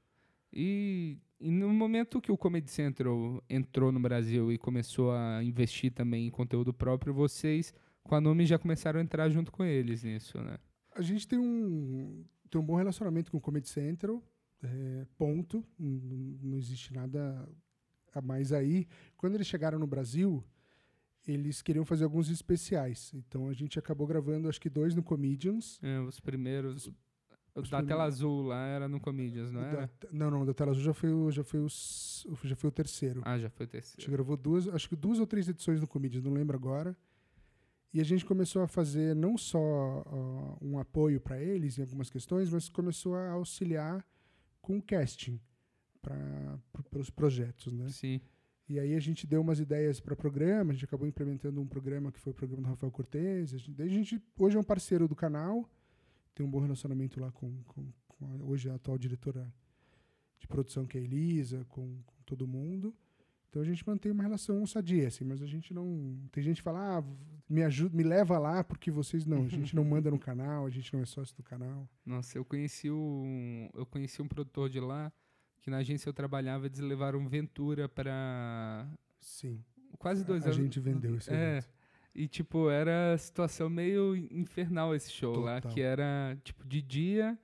[0.51, 5.91] E, e no momento que o Comedy Central entrou no Brasil e começou a investir
[5.93, 10.03] também em conteúdo próprio, vocês, com a Nome, já começaram a entrar junto com eles
[10.03, 10.57] nisso, né?
[10.95, 14.23] A gente tem um, tem um bom relacionamento com o Comedy Central,
[14.63, 15.63] é, ponto.
[15.79, 17.47] N- Não existe nada
[18.11, 18.87] a mais aí.
[19.15, 20.43] Quando eles chegaram no Brasil,
[21.31, 23.11] eles queriam fazer alguns especiais.
[23.13, 25.79] Então a gente acabou gravando, acho que dois no Comedians.
[25.83, 26.87] É, os primeiros.
[26.87, 26.95] o
[27.55, 30.53] os da primeiros- tela azul lá era no Comedians, não da te- não, não, da
[30.53, 31.67] Tela Azul já foi o, já foi o,
[32.43, 33.21] já foi o terceiro.
[33.25, 34.11] Ah, já foi o A gente terceiro.
[34.11, 36.95] gravou duas, acho que duas ou três edições no Comedians, não lembro agora.
[37.91, 42.09] E a gente começou a fazer não só ó, um apoio para eles em algumas
[42.09, 44.05] questões, mas começou a auxiliar
[44.61, 45.39] com o casting
[46.01, 47.89] para os projetos, né?
[47.89, 48.21] Sim.
[48.69, 52.11] E aí a gente deu umas ideias para programa, a gente acabou implementando um programa
[52.11, 53.51] que foi o programa do Rafael Cortez.
[53.55, 55.67] A gente, daí a gente hoje é um parceiro do canal,
[56.35, 59.51] tem um bom relacionamento lá com, com, com a, hoje a atual diretora
[60.39, 62.95] de produção que é a Elisa, com, com todo mundo.
[63.49, 66.15] Então a gente mantém uma relação sadia, assim, mas a gente não.
[66.31, 67.03] Tem gente que fala, ah,
[67.49, 69.45] me ajuda, me leva lá, porque vocês não.
[69.45, 71.89] A gente não manda no canal, a gente não é sócio do canal.
[72.05, 75.11] Nossa, eu conheci um, eu conheci um produtor de lá
[75.61, 78.87] que na agência eu trabalhava, eles levaram Ventura pra
[79.19, 79.63] Sim.
[79.97, 80.57] quase dois a anos.
[80.57, 81.69] gente vendeu esse É, evento.
[82.15, 85.71] E, tipo, era situação meio infernal esse show lá, Total.
[85.73, 87.37] que era, tipo, de dia,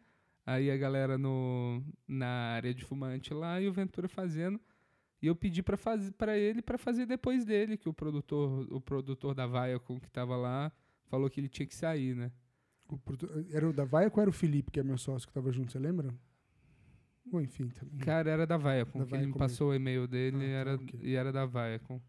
[0.45, 4.60] aí a galera no, na área de fumante lá e o Ventura fazendo.
[5.21, 8.82] E eu pedi pra fazer para ele para fazer depois dele, que o produtor, o
[8.82, 10.71] produtor da Viacom que tava lá
[11.06, 12.32] falou que ele tinha que sair, né?
[12.88, 12.99] O
[13.51, 15.71] era o da Vaiaco ou era o Felipe, que é meu sócio, que tava junto,
[15.71, 16.13] você lembra?
[17.31, 17.97] Ou enfim, também.
[17.99, 20.45] Cara, era da Viacom, Da que ele me Viacom passou o e-mail dele Ah, tá,
[20.45, 20.99] era, ok.
[21.01, 21.99] e era da Viacom.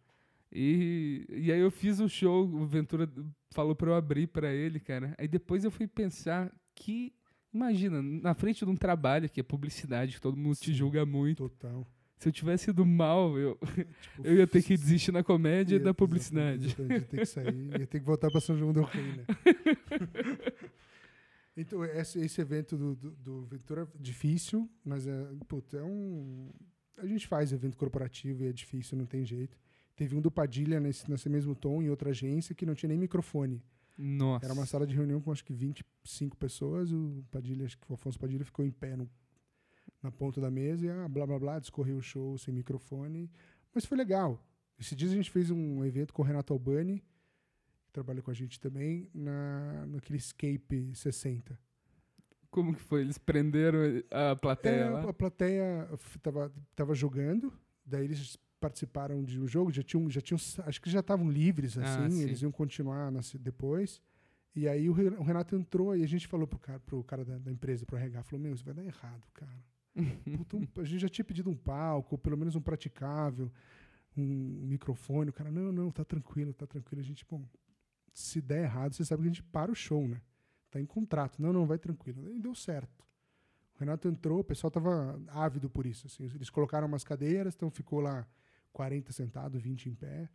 [0.53, 3.11] E, e aí eu fiz o show, o Ventura
[3.51, 5.15] falou pra eu abrir pra ele, cara.
[5.19, 7.13] Aí depois eu fui pensar que,
[7.53, 10.73] imagina, na frente de um trabalho que é publicidade, que todo mundo te Sim.
[10.75, 11.49] julga muito.
[11.49, 11.87] Total.
[12.19, 13.59] Se eu tivesse ido mal, eu,
[14.01, 16.75] Tipo, eu ia ter que desistir na comédia e da publicidade.
[16.79, 19.25] Ia ter que sair, ia ter que voltar para São João del Rei, né?
[21.57, 26.51] então, esse, esse evento do, do, do Ventura é difícil, mas é, puta, é um.
[26.99, 29.59] A gente faz evento corporativo e é difícil, não tem jeito.
[29.95, 32.99] Teve um do Padilha nesse, nesse mesmo tom, em outra agência, que não tinha nem
[32.99, 33.63] microfone.
[33.97, 34.45] Nossa.
[34.45, 36.93] Era uma sala de reunião com acho que 25 pessoas.
[36.93, 39.09] O Padilha, acho que o Afonso Padilha ficou em pé no-
[40.03, 43.31] na ponta da mesa e ah, blá blá blá, discorreu o show sem microfone.
[43.75, 44.43] Mas foi legal.
[44.79, 47.03] Esses dias a gente fez um evento com o Renato Albani,
[47.97, 51.59] trabalha com a gente também, na, naquele Escape 60.
[52.51, 53.01] Como que foi?
[53.01, 53.79] Eles prenderam
[54.11, 55.03] a plateia É, lá?
[55.09, 55.89] a plateia
[56.23, 57.51] tava, tava jogando,
[57.85, 61.79] daí eles participaram de um jogo, já tinham, já tinham, acho que já estavam livres,
[61.79, 62.23] Ah, assim, sim.
[62.25, 64.01] eles iam continuar na depois.
[64.55, 67.25] E aí o Re- o Renato entrou e a gente falou pro cara, pro cara
[67.25, 69.53] da, da empresa, pro RH, falou, meu, isso vai dar errado, cara.
[70.37, 73.51] Puta, um- a gente já tinha pedido um palco, pelo menos um praticável,
[74.17, 75.31] um microfone.
[75.31, 77.01] O cara, não, não, tá tranquilo, tá tranquilo.
[77.01, 77.43] A gente, bom,
[78.19, 80.23] se der errado, você sabe que a gente para o show, né?
[80.71, 81.41] Tá em contrato.
[81.41, 82.31] Não, não, vai tranquilo.
[82.33, 83.05] E deu certo.
[83.75, 86.07] O Renato entrou, o pessoal tava ávido por isso.
[86.07, 88.27] Assim, eles colocaram umas cadeiras, então ficou lá
[88.73, 90.31] 40 sentado, 20 em pé.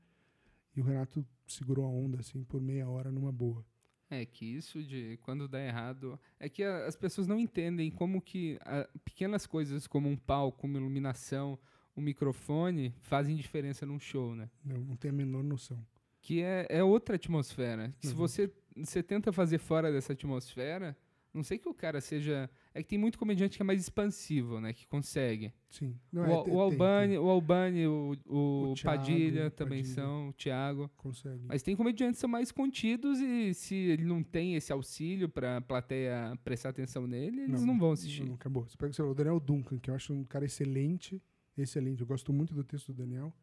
[0.76, 3.66] E o Renato segurou a onda, assim, por meia hora numa boa.
[4.12, 6.20] É que isso de quando dá errado.
[6.40, 10.68] É que a- as pessoas não entendem como que ah, pequenas coisas como um palco,
[10.68, 11.58] uma iluminação,
[11.98, 14.50] um microfone fazem diferença num show, né?
[14.64, 15.84] Não, não tem a menor noção.
[16.22, 17.94] Que é, é outra atmosfera.
[18.00, 18.16] Se Uhum.
[18.16, 20.96] você, você tenta fazer fora dessa atmosfera,
[21.34, 22.50] Não sei que o cara seja.
[22.74, 24.74] É que tem muito comediante que é mais expansivo, né?
[24.74, 25.54] Que consegue.
[25.70, 25.98] Sim.
[26.12, 27.18] Não, o, é, tem- o tem- Albani, tem.
[27.20, 29.96] o, Albani o, o, O Thiago, Padilha também Padilha.
[29.96, 30.92] são, o Thiago.
[30.98, 31.46] Consegue.
[31.48, 35.62] Mas tem comediantes que são mais contidos e se ele não tem esse auxílio pra
[35.62, 38.26] plateia prestar atenção nele, eles não, vão assistir.
[38.26, 38.68] Não, acabou.
[38.68, 41.24] Você pega o Daniel Duncan, que eu acho um cara excelente.
[41.58, 42.02] Excelente.
[42.02, 43.34] Eu gosto muito do texto do Daniel.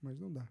[0.00, 0.46] Mas não dá.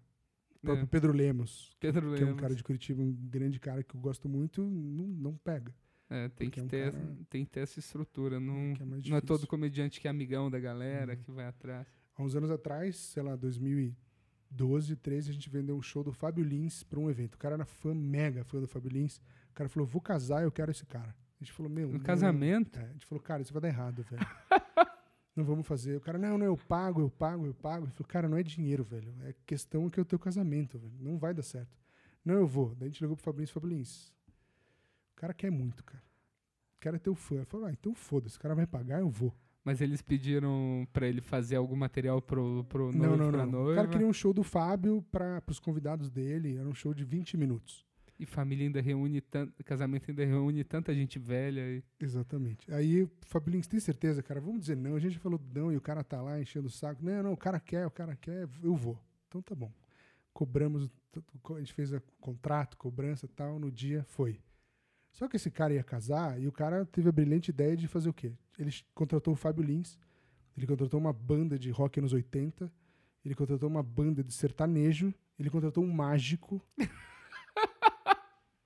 [0.62, 0.86] O próprio É.
[0.86, 2.40] Pedro Lemos, Pedro que é um Lemos.
[2.40, 5.72] cara de Curitiba, um grande cara que eu gosto muito, não, não pega.
[6.10, 8.40] É, tem que, é um ter, cara- tem que ter essa estrutura.
[8.40, 11.22] Não, é mais não é todo comediante que é amigão da galera, Uhum.
[11.22, 11.86] que vai atrás.
[12.16, 16.42] Há uns anos atrás, sei lá, 2012, 13, a gente vendeu um show do Fábio
[16.44, 17.34] Lins para um evento.
[17.34, 19.18] O cara era fã, mega fã do Fábio Lins.
[19.50, 21.14] O cara falou, vou casar, eu quero esse cara.
[21.40, 21.86] A gente falou, meu...
[21.88, 22.00] No não.
[22.00, 24.26] casamento, É, a gente falou, cara, isso vai dar errado, velho.
[25.38, 25.96] não vamos fazer.
[25.96, 27.84] O cara, não, não, eu pago, eu pago, eu pago.
[27.86, 29.14] Ele falou, cara, não é dinheiro, velho.
[29.22, 30.92] É questão que é o teu casamento, velho.
[31.00, 31.78] Não vai dar certo.
[32.24, 32.74] Não, eu vou.
[32.74, 34.08] Daí a gente ligou pro Fabrício e falou, Lins,
[35.12, 36.02] o cara quer muito, cara.
[36.76, 37.36] O cara é teu fã.
[37.36, 39.32] Ele falou, ah, então foda-se, o cara vai pagar, eu vou.
[39.64, 43.52] mas eles pediram pra ele fazer algum material pro, pro Não, noivo, não, pra não.
[43.52, 43.72] noiva.
[43.72, 46.56] O cara queria um show do Fábio para os convidados dele.
[46.56, 47.86] Era um show de 20 minutos.
[48.18, 51.60] E família ainda reúne tanto, casamento ainda reúne tanta gente velha.
[51.60, 51.84] E...
[52.00, 52.70] Exatamente.
[52.72, 54.40] Aí Fábio Lins, tem certeza, cara?
[54.40, 54.96] Vamos dizer não.
[54.96, 57.04] A gente falou não e o cara tá lá enchendo o saco.
[57.04, 58.98] Não, não, o cara quer, o cara quer, eu vou.
[59.28, 59.70] Então tá bom.
[60.32, 60.90] Cobramos,
[61.54, 63.58] a gente fez o contrato, cobrança e tal.
[63.58, 64.40] No dia foi.
[65.12, 68.08] Só que esse cara ia casar e o cara teve a brilhante ideia de fazer
[68.08, 68.32] o quê?
[68.58, 69.98] Ele contratou o Fábio Lins,
[70.56, 72.70] ele contratou uma banda de rock anos 80,
[73.24, 76.60] ele contratou uma banda de sertanejo, ele contratou um mágico.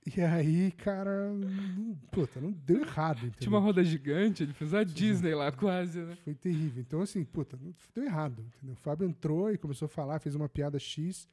[0.04, 3.38] e aí, cara, não, puta, não deu errado, entendeu?
[3.40, 6.16] Tinha uma roda gigante, ele fez a Disney lá quase, né?
[6.24, 6.82] Foi terrível.
[6.82, 8.72] Então, assim, puta, não- deu errado, entendeu?
[8.74, 11.28] O Fábio entrou e começou a falar, fez uma piada X,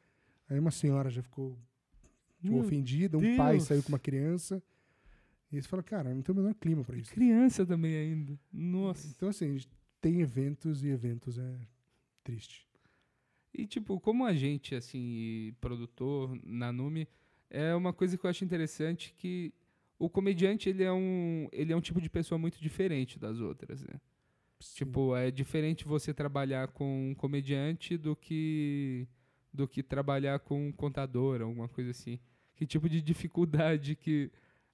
[0.47, 1.57] aí uma senhora já ficou
[2.41, 3.63] tipo, Meu ofendida, um pai Deus.
[3.63, 4.61] saiu com uma criança.
[5.51, 7.11] E eles falaram, cara, não tem o menor clima pra isso.
[7.11, 8.39] Criança também ainda.
[8.53, 9.07] Nossa.
[9.07, 9.67] Então, assim, a gente
[9.99, 11.55] tem eventos e eventos é
[12.23, 12.67] triste.
[13.51, 17.07] E, tipo, como agente, assim, e produtor na Nume,
[17.49, 19.53] é uma coisa que eu acho interessante que
[19.97, 23.81] o comediante, ele é um, ele é um tipo de pessoa muito diferente das outras,
[23.81, 23.99] né?
[24.75, 29.07] Tipo, é diferente você trabalhar com um comediante do que
[29.53, 32.19] do que trabalhar com um contador, alguma coisa assim.
[32.55, 34.31] Que tipo de dificuldade que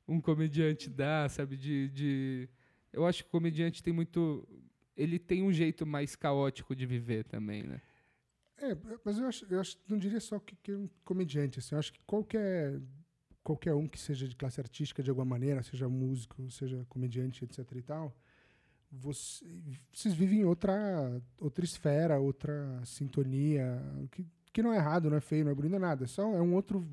[0.08, 1.56] um comediante dá, sabe?
[1.56, 2.50] De, de...
[2.92, 4.48] Eu acho que o comediante tem muito...
[4.98, 7.82] Ele tem um jeito mais caótico de viver também, né?
[8.58, 11.76] É, mas eu acho, eu acho, não diria só que, que é um comediante, assim,
[11.76, 12.80] eu acho que qualquer,
[13.44, 17.70] qualquer um que seja de classe artística de alguma maneira, seja músico, seja comediante, etc
[17.76, 18.16] e tal,
[18.90, 19.46] você,
[19.92, 25.22] vocês vivem em outra, outra esfera, outra sintonia, que, que não é errado, não é
[25.22, 26.88] feio, não é bonito, não é nada, é só é um outro,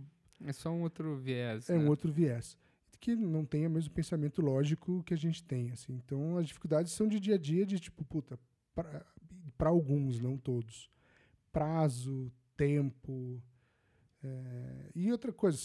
[0.44, 1.70] É só um outro viés.
[1.70, 1.84] é né?
[1.84, 2.58] um outro viés
[2.98, 5.92] que não tem o mesmo pensamento lógico que a gente tem, assim.
[5.94, 8.38] Então as dificuldades são de dia a dia, de tipo, puta,
[8.72, 10.91] para alguns, não todos
[11.52, 13.42] prazo, tempo.
[14.22, 15.56] é, E outra coisa,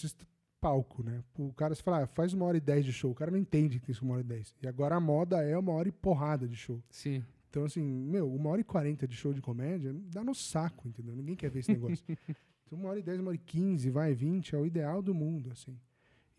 [0.60, 1.24] palco, né?
[1.38, 3.12] O cara se fala, ah, faz uma hora e dez de show.
[3.12, 4.56] O cara não entende que tem isso uma hora e dez.
[4.62, 6.84] E agora a moda é uma hora e porrada de show.
[6.90, 7.24] Sim.
[7.50, 11.16] Então, assim, meu, uma hora e quarenta de show de comédia dá no saco, entendeu?
[11.16, 12.04] Ninguém quer ver esse negócio.
[12.66, 15.14] então, uma hora e dez, uma hora e quinze, vai, vinte, é o ideal do
[15.14, 15.80] mundo, assim.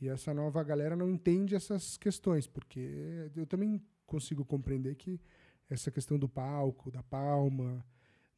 [0.00, 5.20] E essa nova galera não entende essas questões, porque eu também consigo compreender que
[5.68, 7.84] essa questão do palco, da palma,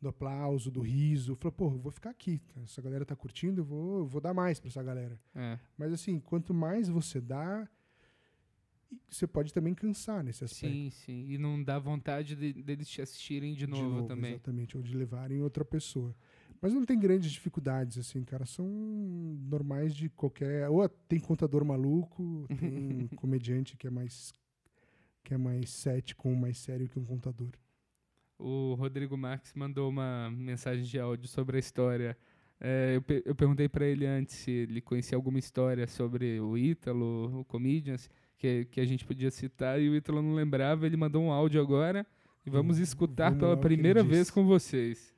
[0.01, 2.41] do aplauso, do riso, falou, pô, vou ficar aqui.
[2.65, 5.21] Essa galera tá curtindo, eu vou, vou dar mais pra essa galera.
[5.35, 5.59] É.
[5.77, 7.69] Mas assim, quanto mais você dá,
[9.09, 10.73] você pode também cansar nesse aspecto.
[10.75, 11.27] Sim, sim.
[11.29, 14.33] E não dá vontade de- deles te assistirem de novo, também.
[14.33, 16.15] Exatamente, ou de levarem outra pessoa.
[16.63, 18.45] Mas não tem grandes dificuldades, assim, cara.
[18.45, 20.69] São normais de qualquer.
[20.69, 22.47] Ou tem contador maluco,
[23.07, 24.33] tem comediante que é mais.
[25.23, 27.51] que é mais cético mais sério que um contador.
[28.43, 32.17] O Rodrigo Marques mandou uma mensagem de áudio sobre a história.
[32.59, 36.57] É, eu, pe- eu perguntei pra ele antes se ele conhecia alguma história sobre o
[36.57, 40.87] Ítalo, o Comedians, que, que a gente podia citar, e o Ítalo não lembrava.
[40.87, 42.07] Ele mandou um áudio agora
[42.47, 45.15] e vamos Vamos- escutar vamos lá pela primeira vez com vocês.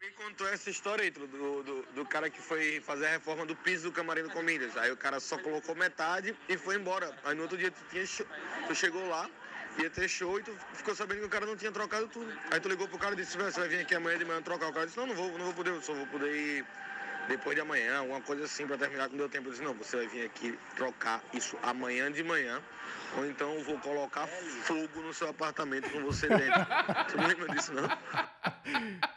[0.00, 3.56] Me contou essa história aí, do, do, do cara que foi fazer a reforma do
[3.56, 4.76] piso do camarim do Comedians.
[4.76, 7.12] Aí o cara só colocou metade e foi embora.
[7.24, 8.04] Aí no outro dia tu, tinha
[8.68, 9.28] tu chegou lá,
[9.78, 12.32] ia ter show e tu ficou sabendo que o cara não tinha trocado tudo.
[12.50, 14.42] Aí tu ligou pro cara e disse, "Véi, você vai vir aqui amanhã de manhã
[14.42, 14.68] trocar.
[14.68, 16.66] O cara disse, não, não vou, não vou poder, eu só vou poder ir
[17.28, 19.48] depois de amanhã, alguma coisa assim pra terminar com deu tempo.
[19.48, 22.60] Eu disse, não, você vai vir aqui trocar isso amanhã de manhã.
[23.16, 26.66] Ou então eu vou colocar fogo no seu apartamento com você dentro.
[27.10, 27.88] tu não lembra disso, não?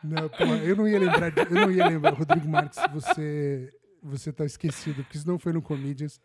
[0.04, 1.32] Não, porra, eu não ia lembrar.
[1.38, 5.62] eu não ia lembrar, Rodrigo Marques, você, você tá esquecido, porque isso não foi no
[5.62, 6.22] Comedians.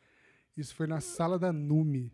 [0.56, 2.12] Isso foi na sala da Nume.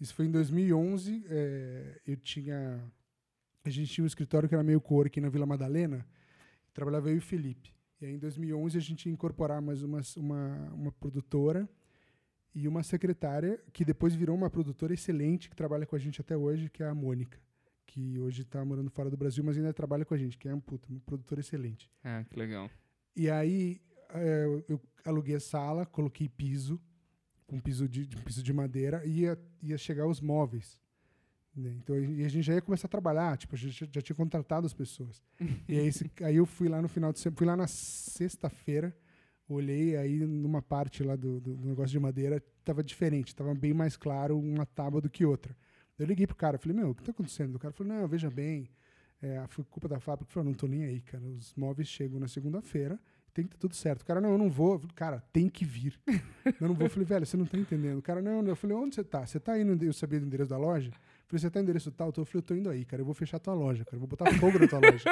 [0.00, 1.24] Isso foi em 2011.
[1.28, 2.82] é, eu tinha.
[3.64, 6.06] A gente tinha um escritório que era meio cor aqui na Vila Madalena.
[6.72, 7.74] Trabalhava eu e o Felipe.
[8.00, 11.68] E aí, em 2011, a gente ia incorporar mais uma, uma, uma produtora
[12.54, 16.36] e uma secretária, que depois virou uma produtora excelente, que trabalha com a gente até
[16.36, 17.38] hoje, que é a Mônica.
[17.86, 20.54] Que hoje está morando fora do Brasil, mas ainda trabalha com a gente, que é
[20.54, 21.90] um puta, uma produtora excelente.
[22.04, 22.70] Ah, que legal.
[23.16, 23.80] E aí
[24.10, 26.80] eh, eu aluguei a sala, coloquei piso,
[27.50, 30.78] um piso de, de- piso de madeira, ia, ia chegar os móveis.
[31.56, 31.72] né?
[31.78, 34.66] Então e a gente já ia começar a trabalhar, tipo, a gente já, tinha contratado
[34.66, 35.22] as pessoas.
[35.68, 35.90] e aí,
[36.24, 38.96] aí eu fui lá no final de fui lá na sexta-feira,
[39.48, 43.72] olhei aí numa parte lá do, do- do negócio de madeira, tava diferente, tava bem
[43.72, 45.56] mais claro uma tábua do que outra.
[45.98, 47.56] Eu liguei pro cara, falei, meu, o que tá acontecendo?
[47.56, 48.68] O cara falou, não, veja bem,
[49.20, 50.38] é, foi culpa da fábrica.
[50.38, 51.24] Eu não tô nem aí, cara.
[51.24, 53.00] Os móveis chegam na segunda-feira,
[53.38, 54.02] tem que estar tudo certo.
[54.02, 54.82] O cara, não, eu não vou.
[54.96, 55.98] Cara, tem que vir.
[56.60, 56.86] eu não vou.
[56.86, 57.98] Eu falei, velho, você não tá entendendo.
[57.98, 58.48] O cara, não, não.
[58.48, 59.24] Eu falei, onde você tá?
[59.24, 60.88] Você tá no eu sabia do endereço da loja?
[60.88, 62.08] Eu falei, você tá no endereço tal?
[62.08, 63.00] Eu falei, eu tô indo aí, cara.
[63.00, 63.96] Eu vou fechar tua loja, cara.
[63.96, 65.04] Eu vou botar fogo na tua loja.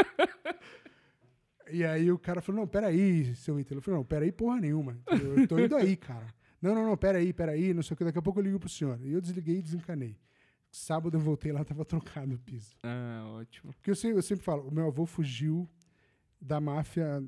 [1.69, 3.79] E aí o cara falou, não, peraí, seu Ítalo.
[3.79, 4.99] Eu falei, não, peraí porra nenhuma.
[5.07, 6.27] Eu tô indo aí, cara.
[6.63, 8.05] Não, não, não, peraí, peraí, não sei o que.
[8.05, 9.01] Daqui a pouco eu ligo pro senhor.
[9.03, 10.17] E eu desliguei e desencanei.
[10.71, 12.77] Sábado eu voltei lá, tava trocado o piso.
[12.83, 13.73] Ah, ótimo.
[13.73, 15.69] Porque eu sempre, eu sempre falo, o meu avô fugiu
[16.41, 17.23] da máfia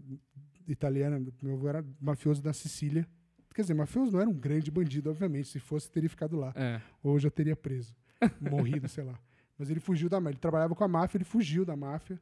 [0.72, 1.20] italiana.
[1.42, 3.06] Meu avô era mafioso da Sicília.
[3.54, 5.48] Quer dizer, mafioso não era um grande bandido, obviamente.
[5.48, 6.52] Se fosse, teria ficado lá.
[6.54, 6.80] É.
[7.02, 7.96] Ou já teria preso.
[8.40, 9.18] Morrido, sei lá.
[9.58, 10.34] Mas ele fugiu da máfia.
[10.34, 12.20] Ele trabalhava com a máfia, ele fugiu da máfia.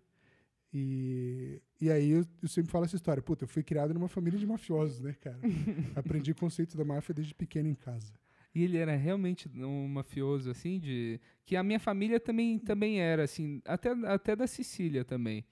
[0.72, 3.22] E, e aí eu, eu sempre falo essa história.
[3.22, 5.38] Puta, eu fui criado numa família de mafiosos, né, cara?
[5.94, 8.12] Aprendi conceitos da máfia desde pequeno em casa.
[8.54, 11.20] E ele era realmente um mafioso, assim, de.
[11.44, 15.44] Que a minha família também, também era, assim, até, até da Sicília também.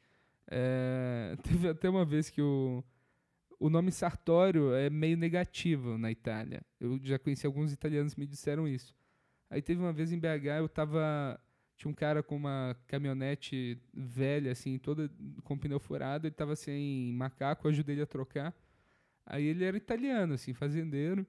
[0.50, 2.84] É, teve até uma vez que o,
[3.58, 6.62] o nome Sartório é meio negativo na Itália.
[6.80, 8.94] Eu já conheci alguns italianos que me disseram isso.
[9.50, 11.40] Aí teve uma vez em BH, eu tava.
[11.76, 15.10] Tinha um cara com uma caminhonete velha, assim, toda
[15.42, 18.54] com pneu furado, ele tava sem macaco, eu ajudei ele a trocar.
[19.26, 21.26] Aí ele era italiano, assim, fazendeiro.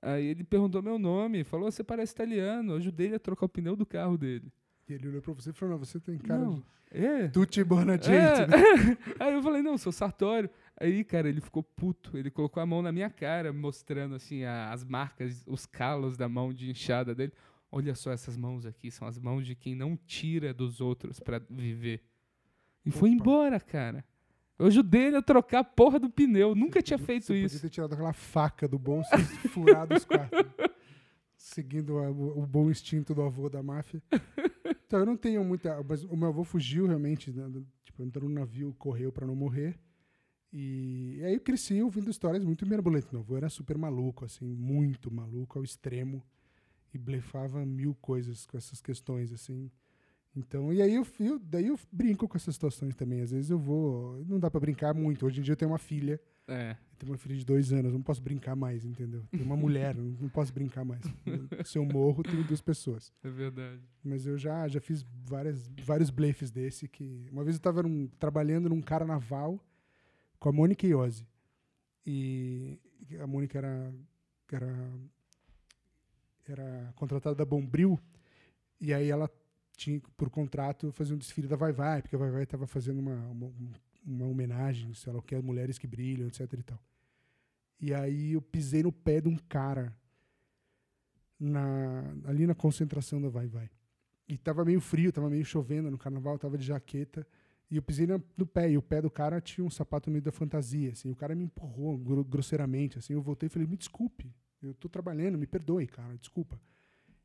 [0.00, 2.72] Aí ele perguntou meu nome, falou: Você parece italiano.
[2.72, 4.52] Eu ajudei ele a trocar o pneu do carro dele.
[4.88, 6.64] E ele olhou pra você e falou: Não, você tem cara Não, de.
[6.90, 7.28] é.
[7.28, 8.46] Tutti buona gente, É.
[8.46, 8.56] né?
[9.20, 10.48] Aí eu falei, não, sou Sartório.
[10.80, 12.16] Aí, cara, ele ficou puto.
[12.16, 16.28] Ele colocou a mão na minha cara, mostrando, assim, a- as marcas, os calos da
[16.28, 17.32] mão de inchada dele.
[17.70, 21.38] Olha só essas mãos aqui, são as mãos de quem não tira dos outros pra
[21.50, 22.02] viver.
[22.86, 23.16] E foi Opa.
[23.20, 24.02] embora, cara.
[24.58, 26.54] Eu ajudei ele a trocar a porra do pneu.
[26.54, 27.56] Nunca tinha feito você isso.
[27.56, 30.30] Podia ter tirado aquela faca do bolso e furado os quatro.
[31.36, 34.02] Seguindo a- o, o bom instinto do avô da máfia.
[34.88, 35.82] Então, eu não tenho muita.
[35.84, 37.32] Mas o meu avô fugiu realmente.
[37.32, 37.44] né,
[37.84, 39.78] tipo, entrou no navio, correu pra não morrer.
[40.52, 43.08] E, e aí eu cresci ouvindo histórias muito mirabolantes.
[43.12, 46.24] Meu avô era super maluco, assim, muito maluco ao extremo.
[46.94, 49.70] E blefava mil coisas com essas questões, assim.
[50.36, 53.22] Então, e aí eu, eu- daí eu brinco com essas situações também.
[53.22, 54.24] Às vezes eu vou.
[54.26, 55.26] Não dá pra brincar muito.
[55.26, 56.20] Hoje em dia eu tenho uma filha.
[56.48, 56.76] É.
[56.98, 59.22] Tenho uma filha de dois anos, não posso brincar mais, entendeu?
[59.30, 61.02] Tenho uma mulher, não, posso brincar mais.
[61.64, 63.12] Se eu morro, tenho duas pessoas.
[63.22, 63.80] É verdade.
[64.02, 67.28] Mas eu já, já fiz várias, vários blefes desse que...
[67.30, 67.82] Uma vez eu estava
[68.18, 69.62] trabalhando num carnaval
[70.40, 71.24] com a Mônica Iose.
[72.04, 72.80] E
[73.20, 73.94] a Mônica era,
[74.50, 74.90] era,
[76.48, 78.00] era contratada da Bombril
[78.80, 79.30] e aí ela
[79.76, 82.98] tinha, por contrato, fazer um desfile da Vai Vai, porque a Vai Vai estava fazendo
[82.98, 83.52] uma, uma,
[84.04, 86.82] uma homenagem, sei lá o que, mulheres que brilham, etc e tal.
[87.80, 89.94] E aí eu pisei no pé de um cara
[91.38, 93.70] na, ali na concentração da Vai Vai.
[94.28, 97.26] E tava meio frio, tava meio chovendo no carnaval, tava de jaqueta.
[97.70, 100.32] E eu pisei no pé, e o pé do cara tinha um sapato meio da
[100.32, 101.10] fantasia, assim.
[101.10, 103.12] O cara me empurrou gro- grosseiramente, assim.
[103.14, 106.60] Eu voltei e falei, me desculpe, eu tô trabalhando, me perdoe, cara, desculpa.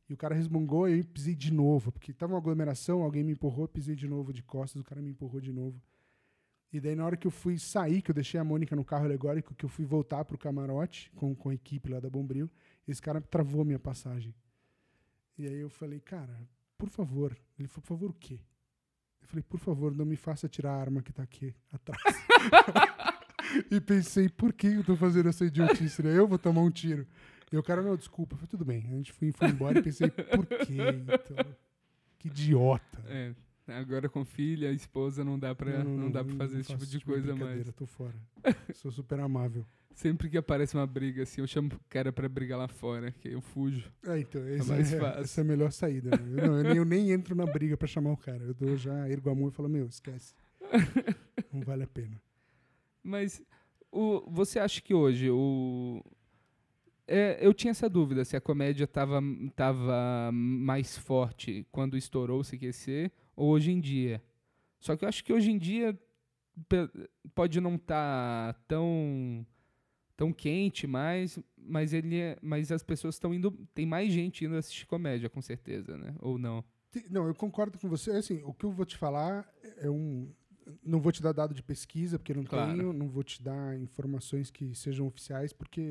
[0.09, 3.33] E o cara resmungou e eu pisei de novo, porque tava uma aglomeração, alguém me
[3.33, 5.81] empurrou, pisei de novo de costas, o cara me empurrou de novo.
[6.73, 9.05] E daí na hora que eu fui sair, que eu deixei a Mônica no carro
[9.05, 12.49] alegórico, que eu fui voltar pro camarote com, com a equipe lá da Bombril,
[12.87, 14.33] esse cara travou a minha passagem.
[15.37, 16.35] E aí eu falei, cara,
[16.75, 17.37] por favor.
[17.59, 18.39] Ele falou, por favor, o quê?
[19.21, 22.01] Eu falei, por favor, não me faça tirar a arma que tá aqui atrás.
[23.69, 26.01] e pensei, por que eu tô fazendo essa idiotice?
[26.01, 26.17] né?
[26.17, 27.07] Eu vou tomar um tiro.
[27.51, 28.33] E o cara, não, desculpa.
[28.33, 28.83] Eu falei, tudo bem.
[28.87, 30.77] A gente foi, foi embora e pensei, por quê?
[31.03, 31.55] Então,
[32.17, 32.99] que idiota.
[33.05, 33.35] É.
[33.67, 37.05] Agora com filha, esposa, não dá pra, não, dá pra fazer esse tipo faço de
[37.05, 37.71] coisa mais.
[37.73, 38.15] tô fora.
[38.73, 39.65] Sou super amável.
[39.95, 43.29] Sempre que aparece uma briga assim, eu chamo o cara pra brigar lá fora, que
[43.29, 43.91] eu fujo.
[44.05, 45.21] É, então, esse mais é, fácil.
[45.21, 46.09] essa é a melhor saída.
[46.17, 46.43] né?
[46.43, 48.43] Eu, não, eu nem, eu nem entro na briga pra chamar o cara.
[48.43, 50.33] Eu dou já, ergo a mão e falo, meu, esquece.
[51.53, 52.19] Não vale a pena.
[53.03, 53.41] Mas
[53.91, 56.03] o, você acha que hoje o,
[57.07, 59.21] É, eu tinha essa dúvida se a comédia estava
[59.55, 64.21] tava mais forte quando estourou o CQC hoje em dia.
[64.79, 65.97] Só que eu acho que hoje em dia
[67.33, 69.45] pode não estar tão
[70.15, 74.55] tão quente mais, mas ele é- mas as pessoas estão indo, tem mais gente indo
[74.55, 76.15] assistir comédia com certeza, né?
[76.19, 76.63] Ou não?
[77.09, 78.11] Não, eu concordo com você.
[78.11, 80.31] Assim, o que eu vou te falar é um.
[80.83, 82.71] Não vou te dar dado de pesquisa, porque não Claro.
[82.77, 82.93] tenho.
[82.93, 85.81] Não vou te dar informações que sejam oficiais, porque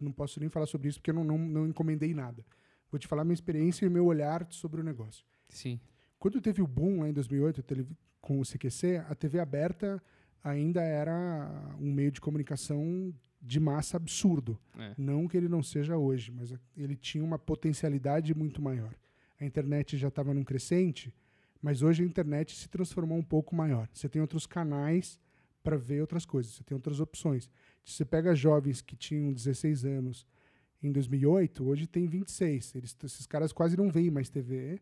[0.00, 2.44] não posso nem falar sobre isso, porque eu não, não, não encomendei nada.
[2.90, 5.24] Vou te falar minha experiência e meu olhar sobre o negócio.
[5.50, 5.78] Sim.
[6.22, 10.00] Quando teve o boom lá em 2008 a televi- com o CQC, a TV aberta
[10.44, 14.56] ainda era um meio de comunicação de massa absurdo.
[14.78, 14.94] É.
[14.96, 18.94] Não que ele não seja hoje, mas ele tinha uma potencialidade muito maior.
[19.40, 21.12] A internet já estava num crescente,
[21.60, 23.88] mas hoje a internet se transformou um pouco maior.
[23.92, 25.18] Você tem outros canais
[25.60, 27.50] para ver outras coisas, você tem outras opções.
[27.84, 30.24] Se você pega jovens que tinham 16 anos
[30.80, 32.76] em 2008, hoje tem 26.
[32.76, 34.80] Eles, esses caras quase não veem mais TV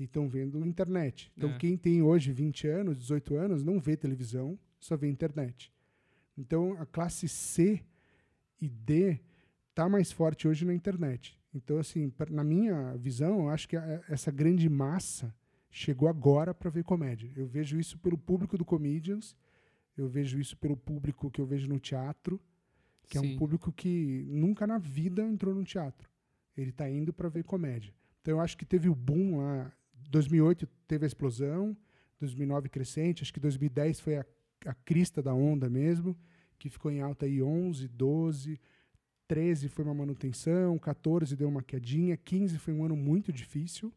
[0.00, 1.30] e estão vendo internet.
[1.36, 1.58] Então, É.
[1.58, 5.70] quem tem hoje 20 anos, 18 anos, não vê televisão, só vê internet.
[6.36, 7.84] Então, a classe C
[8.60, 9.20] e D
[9.74, 11.38] tá mais forte hoje na internet.
[11.54, 15.34] Então, assim, na minha visão, eu acho que a- essa grande massa
[15.70, 17.30] chegou agora para ver comédia.
[17.36, 19.36] Eu vejo isso pelo público do Comedians,
[19.96, 22.40] eu vejo isso pelo público que eu vejo no teatro,
[23.06, 23.34] que é Sim.
[23.34, 26.08] um público que nunca na vida entrou no teatro.
[26.56, 27.92] Ele está indo para ver comédia.
[28.22, 29.72] Então, eu acho que teve o boom lá.
[30.10, 31.76] 2008 teve a explosão,
[32.18, 34.26] 2009 crescente, acho que 2010 foi a,
[34.66, 36.16] a crista da onda mesmo,
[36.58, 38.60] que ficou em alta aí 11, 12,
[39.26, 43.92] 13 foi uma manutenção, 14 deu uma quedinha, 15 foi um ano muito difícil,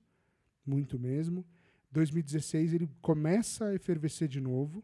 [0.66, 1.44] muito mesmo.
[1.92, 4.84] 2016 ele começa a efervescer de novo,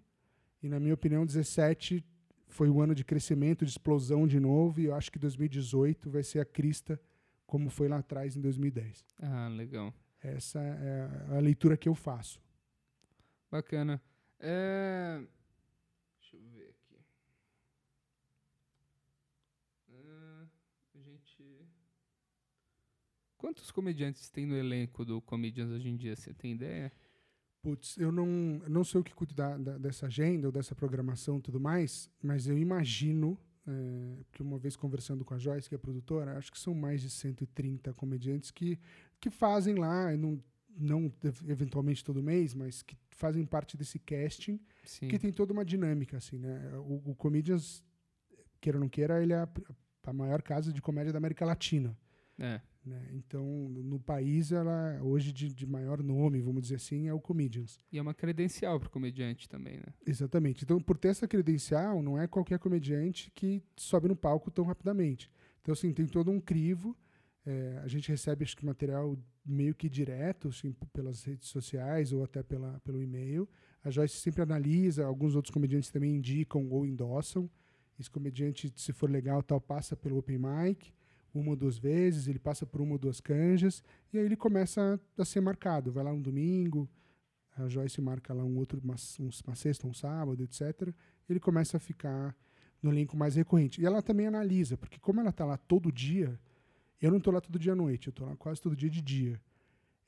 [0.62, 2.04] e na minha opinião 17
[2.48, 6.24] foi o ano de crescimento, de explosão de novo, e eu acho que 2018 vai
[6.24, 7.00] ser a crista
[7.46, 9.06] como foi lá atrás em 2010.
[9.22, 9.94] Ah, legal.
[10.22, 12.42] Essa é a leitura que eu faço.
[13.50, 14.02] Bacana.
[14.40, 15.22] É...
[16.20, 17.00] Deixa eu ver aqui.
[19.92, 20.46] Ah,
[20.96, 21.44] a gente...
[23.38, 26.16] Quantos comediantes tem no elenco do Comedians hoje em dia?
[26.16, 26.92] Você tem ideia?
[27.62, 28.26] Putz, eu não,
[28.70, 32.10] não sei o que cuido da, da- dessa agenda ou dessa programação e tudo mais,
[32.22, 36.38] mas eu imagino é, que uma vez conversando com a Joyce, que é a produtora,
[36.38, 38.80] acho que são mais de 130 comediantes que,
[39.20, 40.42] que fazem lá, não,
[40.78, 45.08] não ev- eventualmente todo mês, mas que fazem parte desse casting, Sim.
[45.08, 46.72] que tem toda uma dinâmica, assim, né?
[46.78, 47.84] O, o Comedians,
[48.62, 49.50] queira ou não queira, ele é a,
[50.06, 51.98] a maior casa de comédia da América Latina.
[52.38, 52.62] É.
[52.86, 53.10] Né?
[53.12, 57.78] Então, no país, ela hoje de, de maior nome, vamos dizer assim, é o Comedians.
[57.92, 59.94] E é uma credencial pro comediante também, né?
[60.06, 60.64] Exatamente.
[60.64, 65.30] Então, por ter essa credencial, não é qualquer comediante que sobe no palco tão rapidamente.
[65.62, 66.98] Então, assim, tem todo um crivo.
[67.52, 72.24] É, a gente recebe, acho que, material meio que direto, assim, pelas redes sociais ou
[72.24, 73.50] até pela, pelo e-mail.
[73.84, 77.50] A Joyce sempre analisa, alguns outros comediantes também indicam ou endossam.
[78.00, 80.94] Esse comediante, se for legal, tal, passa pelo open mic
[81.34, 85.00] uma ou duas vezes, ele passa por uma ou duas canjas, e aí ele começa
[85.18, 85.92] a ser marcado.
[85.92, 86.90] Vai lá um domingo,
[87.56, 90.94] a Joyce marca lá um outro, uma, um- uma sexta, um sábado, etc.
[91.30, 92.36] Ele começa a ficar
[92.82, 93.82] no elenco mais recorrente.
[93.82, 96.40] E ela também analisa, porque como ela está lá todo dia,
[97.02, 99.02] eu não estou lá todo dia à noite, eu estou lá quase todo dia de
[99.02, 99.40] dia.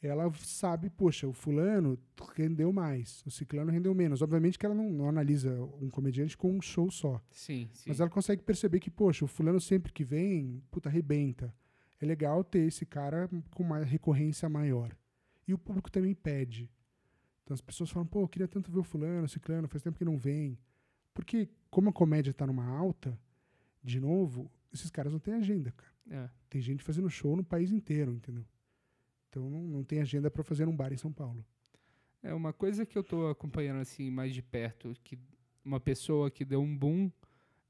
[0.01, 1.97] Ela sabe, poxa, o fulano
[2.35, 4.23] rendeu mais, o ciclano rendeu menos.
[4.23, 7.21] Obviamente que ela não, não analisa um comediante com um show só.
[7.29, 7.83] Sim, sim.
[7.87, 11.53] Mas ela consegue perceber que, poxa, o fulano sempre que vem, puta, arrebenta.
[11.99, 14.97] É legal ter esse cara com uma recorrência maior.
[15.47, 16.67] E o público também pede.
[17.43, 19.99] Então as pessoas falam, pô, eu queria tanto ver o fulano, o ciclano, faz tempo
[19.99, 20.57] que não vem.
[21.13, 23.19] Porque como a comédia tá numa alta,
[23.83, 25.90] de novo, esses caras não têm agenda, cara.
[26.09, 26.29] É.
[26.49, 28.45] Tem gente fazendo show no país inteiro, entendeu?
[29.29, 31.45] Então não, não tem agenda para fazer num bar em São Paulo.
[32.21, 35.17] É uma coisa que eu tô acompanhando assim mais de perto, que
[35.63, 37.11] uma pessoa que deu um boom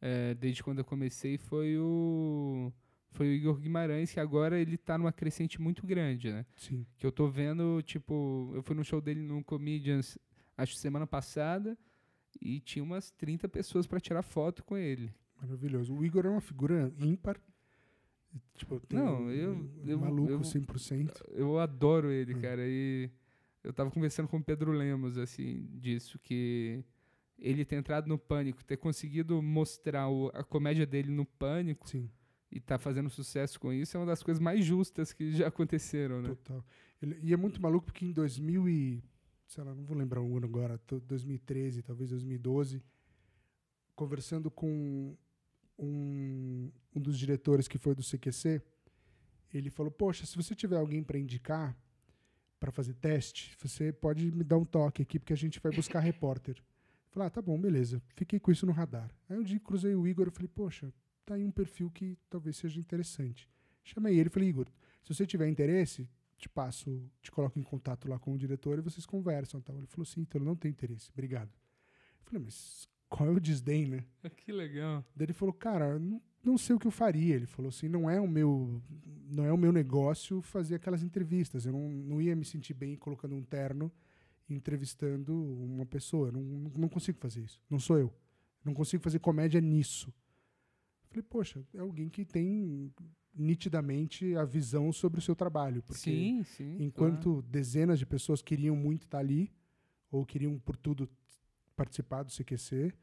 [0.01, 2.73] é, desde quando eu comecei foi o
[3.11, 6.45] foi o Igor Guimarães, que agora ele tá numa crescente muito grande, né?
[6.55, 6.85] Sim.
[6.97, 10.17] Que eu tô vendo, tipo, eu fui no show dele no Comedians,
[10.57, 11.77] acho semana passada,
[12.39, 15.13] e tinha umas 30 pessoas para tirar foto com ele.
[15.41, 15.93] Maravilhoso.
[15.93, 17.37] O Igor é uma figura ímpar.
[18.55, 21.23] Tipo, tem Não, eu- um eu- maluco eu- 100%.
[21.31, 22.41] Eu adoro ele, Hum.
[22.41, 22.61] cara.
[22.67, 23.09] E
[23.63, 26.83] eu tava conversando com o Pedro Lemos, assim, disso, que
[27.37, 32.09] ele ter entrado no pânico, ter conseguido mostrar o- a comédia dele no pânico Sim.
[32.51, 36.21] e tá fazendo sucesso com isso é uma das coisas mais justas que já aconteceram,
[36.21, 36.29] né?
[36.29, 36.63] Total.
[37.01, 39.03] Ele- e é muito maluco porque em 2000 e,
[39.47, 42.81] sei lá, não vou lembrar o ano agora, tô- 2013, talvez 2012,
[43.95, 45.17] conversando com
[45.81, 48.61] um, um dos diretores que foi do CQC,
[49.53, 51.75] ele falou: Poxa, se você tiver alguém para indicar
[52.59, 55.99] para fazer teste, você pode me dar um toque aqui, porque a gente vai buscar
[55.99, 56.61] repórter.
[57.09, 58.01] Falei: Ah, tá bom, beleza.
[58.15, 59.11] Fiquei com isso no radar.
[59.27, 60.93] Aí um dia cruzei o Igor e falei: Poxa,
[61.25, 63.49] tá aí um perfil que talvez seja interessante.
[63.83, 64.67] Chamei ele e falei: Igor,
[65.03, 66.07] se você tiver interesse,
[66.37, 69.59] te passo, te coloco em contato lá com o diretor e vocês conversam.
[69.59, 69.77] Tal.
[69.77, 71.49] Ele falou: Sim, então eu não tenho interesse, obrigado.
[72.19, 74.05] Eu falei: Mas qual é o desdém, né?
[74.37, 75.05] Que legal.
[75.13, 77.35] Daí ele falou, cara, não, não sei o que eu faria.
[77.35, 78.81] Ele falou assim, não é o meu,
[79.29, 81.65] não é o meu negócio fazer aquelas entrevistas.
[81.65, 83.91] Eu não, não ia me sentir bem colocando um terno
[84.49, 86.29] entrevistando uma pessoa.
[86.29, 87.61] Eu não, não consigo fazer isso.
[87.69, 88.13] Não sou eu.
[88.63, 90.13] Não consigo fazer comédia nisso.
[91.09, 92.93] Falei, poxa, é alguém que tem
[93.33, 95.81] nitidamente a visão sobre o seu trabalho.
[95.83, 96.77] Porque sim, sim.
[96.79, 97.41] enquanto claro.
[97.43, 99.51] dezenas de pessoas queriam muito estar ali,
[100.11, 101.09] ou queriam por tudo
[101.81, 102.93] participar do CQC,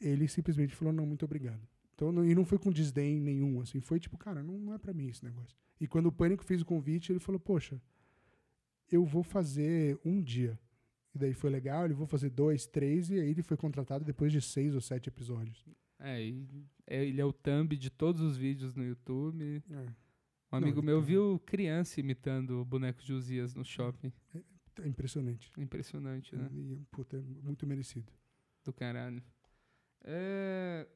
[0.00, 1.60] ele simplesmente falou, não, muito obrigado.
[1.94, 4.78] Então, não, e não foi com desdém nenhum, assim, foi tipo, cara, não, não é
[4.78, 5.56] para mim esse negócio.
[5.80, 7.80] E quando o Pânico fez o convite, ele falou, poxa,
[8.90, 10.58] eu vou fazer um dia.
[11.14, 14.32] E daí foi legal, ele vou fazer dois, três, e aí ele foi contratado depois
[14.32, 15.64] de seis ou sete episódios.
[16.00, 16.20] É,
[16.86, 19.62] ele é o thumb de todos os vídeos no YouTube.
[19.70, 19.86] É.
[20.52, 21.06] Um amigo não, meu tá...
[21.06, 24.12] viu criança imitando o boneco de Uzias no shopping.
[24.78, 25.50] É, é impressionante.
[25.56, 26.48] Impressionante, né?
[26.52, 28.12] E, puta, é muito merecido.
[28.64, 29.22] Do caralho.
[30.04, 30.86] É,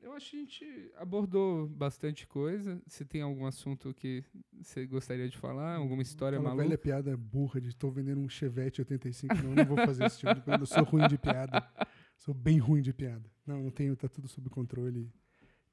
[0.00, 2.80] eu acho que a gente abordou bastante coisa.
[2.86, 4.24] Se tem algum assunto que
[4.60, 6.64] você gostaria de falar, alguma história Aquela maluca?
[6.68, 9.34] velha piada burra de estou vendendo um Chevette 85.
[9.34, 10.62] Não, não vou fazer esse tipo de coisa.
[10.62, 11.68] Eu sou ruim de piada.
[12.16, 13.28] Sou bem ruim de piada.
[13.46, 15.10] Não, não tenho, tá tudo sob controle.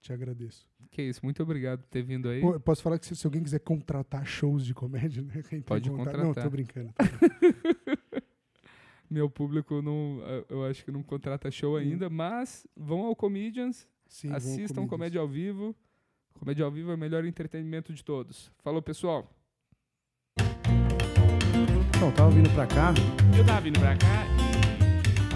[0.02, 0.68] Te agradeço.
[0.92, 2.42] Que isso, muito obrigado por ter vindo aí.
[2.42, 5.44] Pô, posso falar que se, se, alguém quiser contratar shows de comédia, né?
[5.66, 6.24] Pode contratar.
[6.24, 6.94] Não, tô brincando.
[6.94, 8.26] Tô brincando.
[9.10, 10.20] Meu público não,
[10.50, 15.22] eu acho que não contrata show ainda, mas vão ao Comedians, Sim, assistam vão Comédia
[15.22, 15.76] ao Vivo.
[16.34, 18.52] Comédia ao Vivo é o melhor entretenimento de todos.
[18.64, 19.30] Falou, pessoal.
[21.96, 22.94] Então, tava vindo pra cá.
[23.38, 24.28] Eu tava vindo pra cá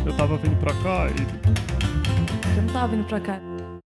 [0.05, 3.48] Eu tava vindo pra cá e Eu não tava vindo pra cá.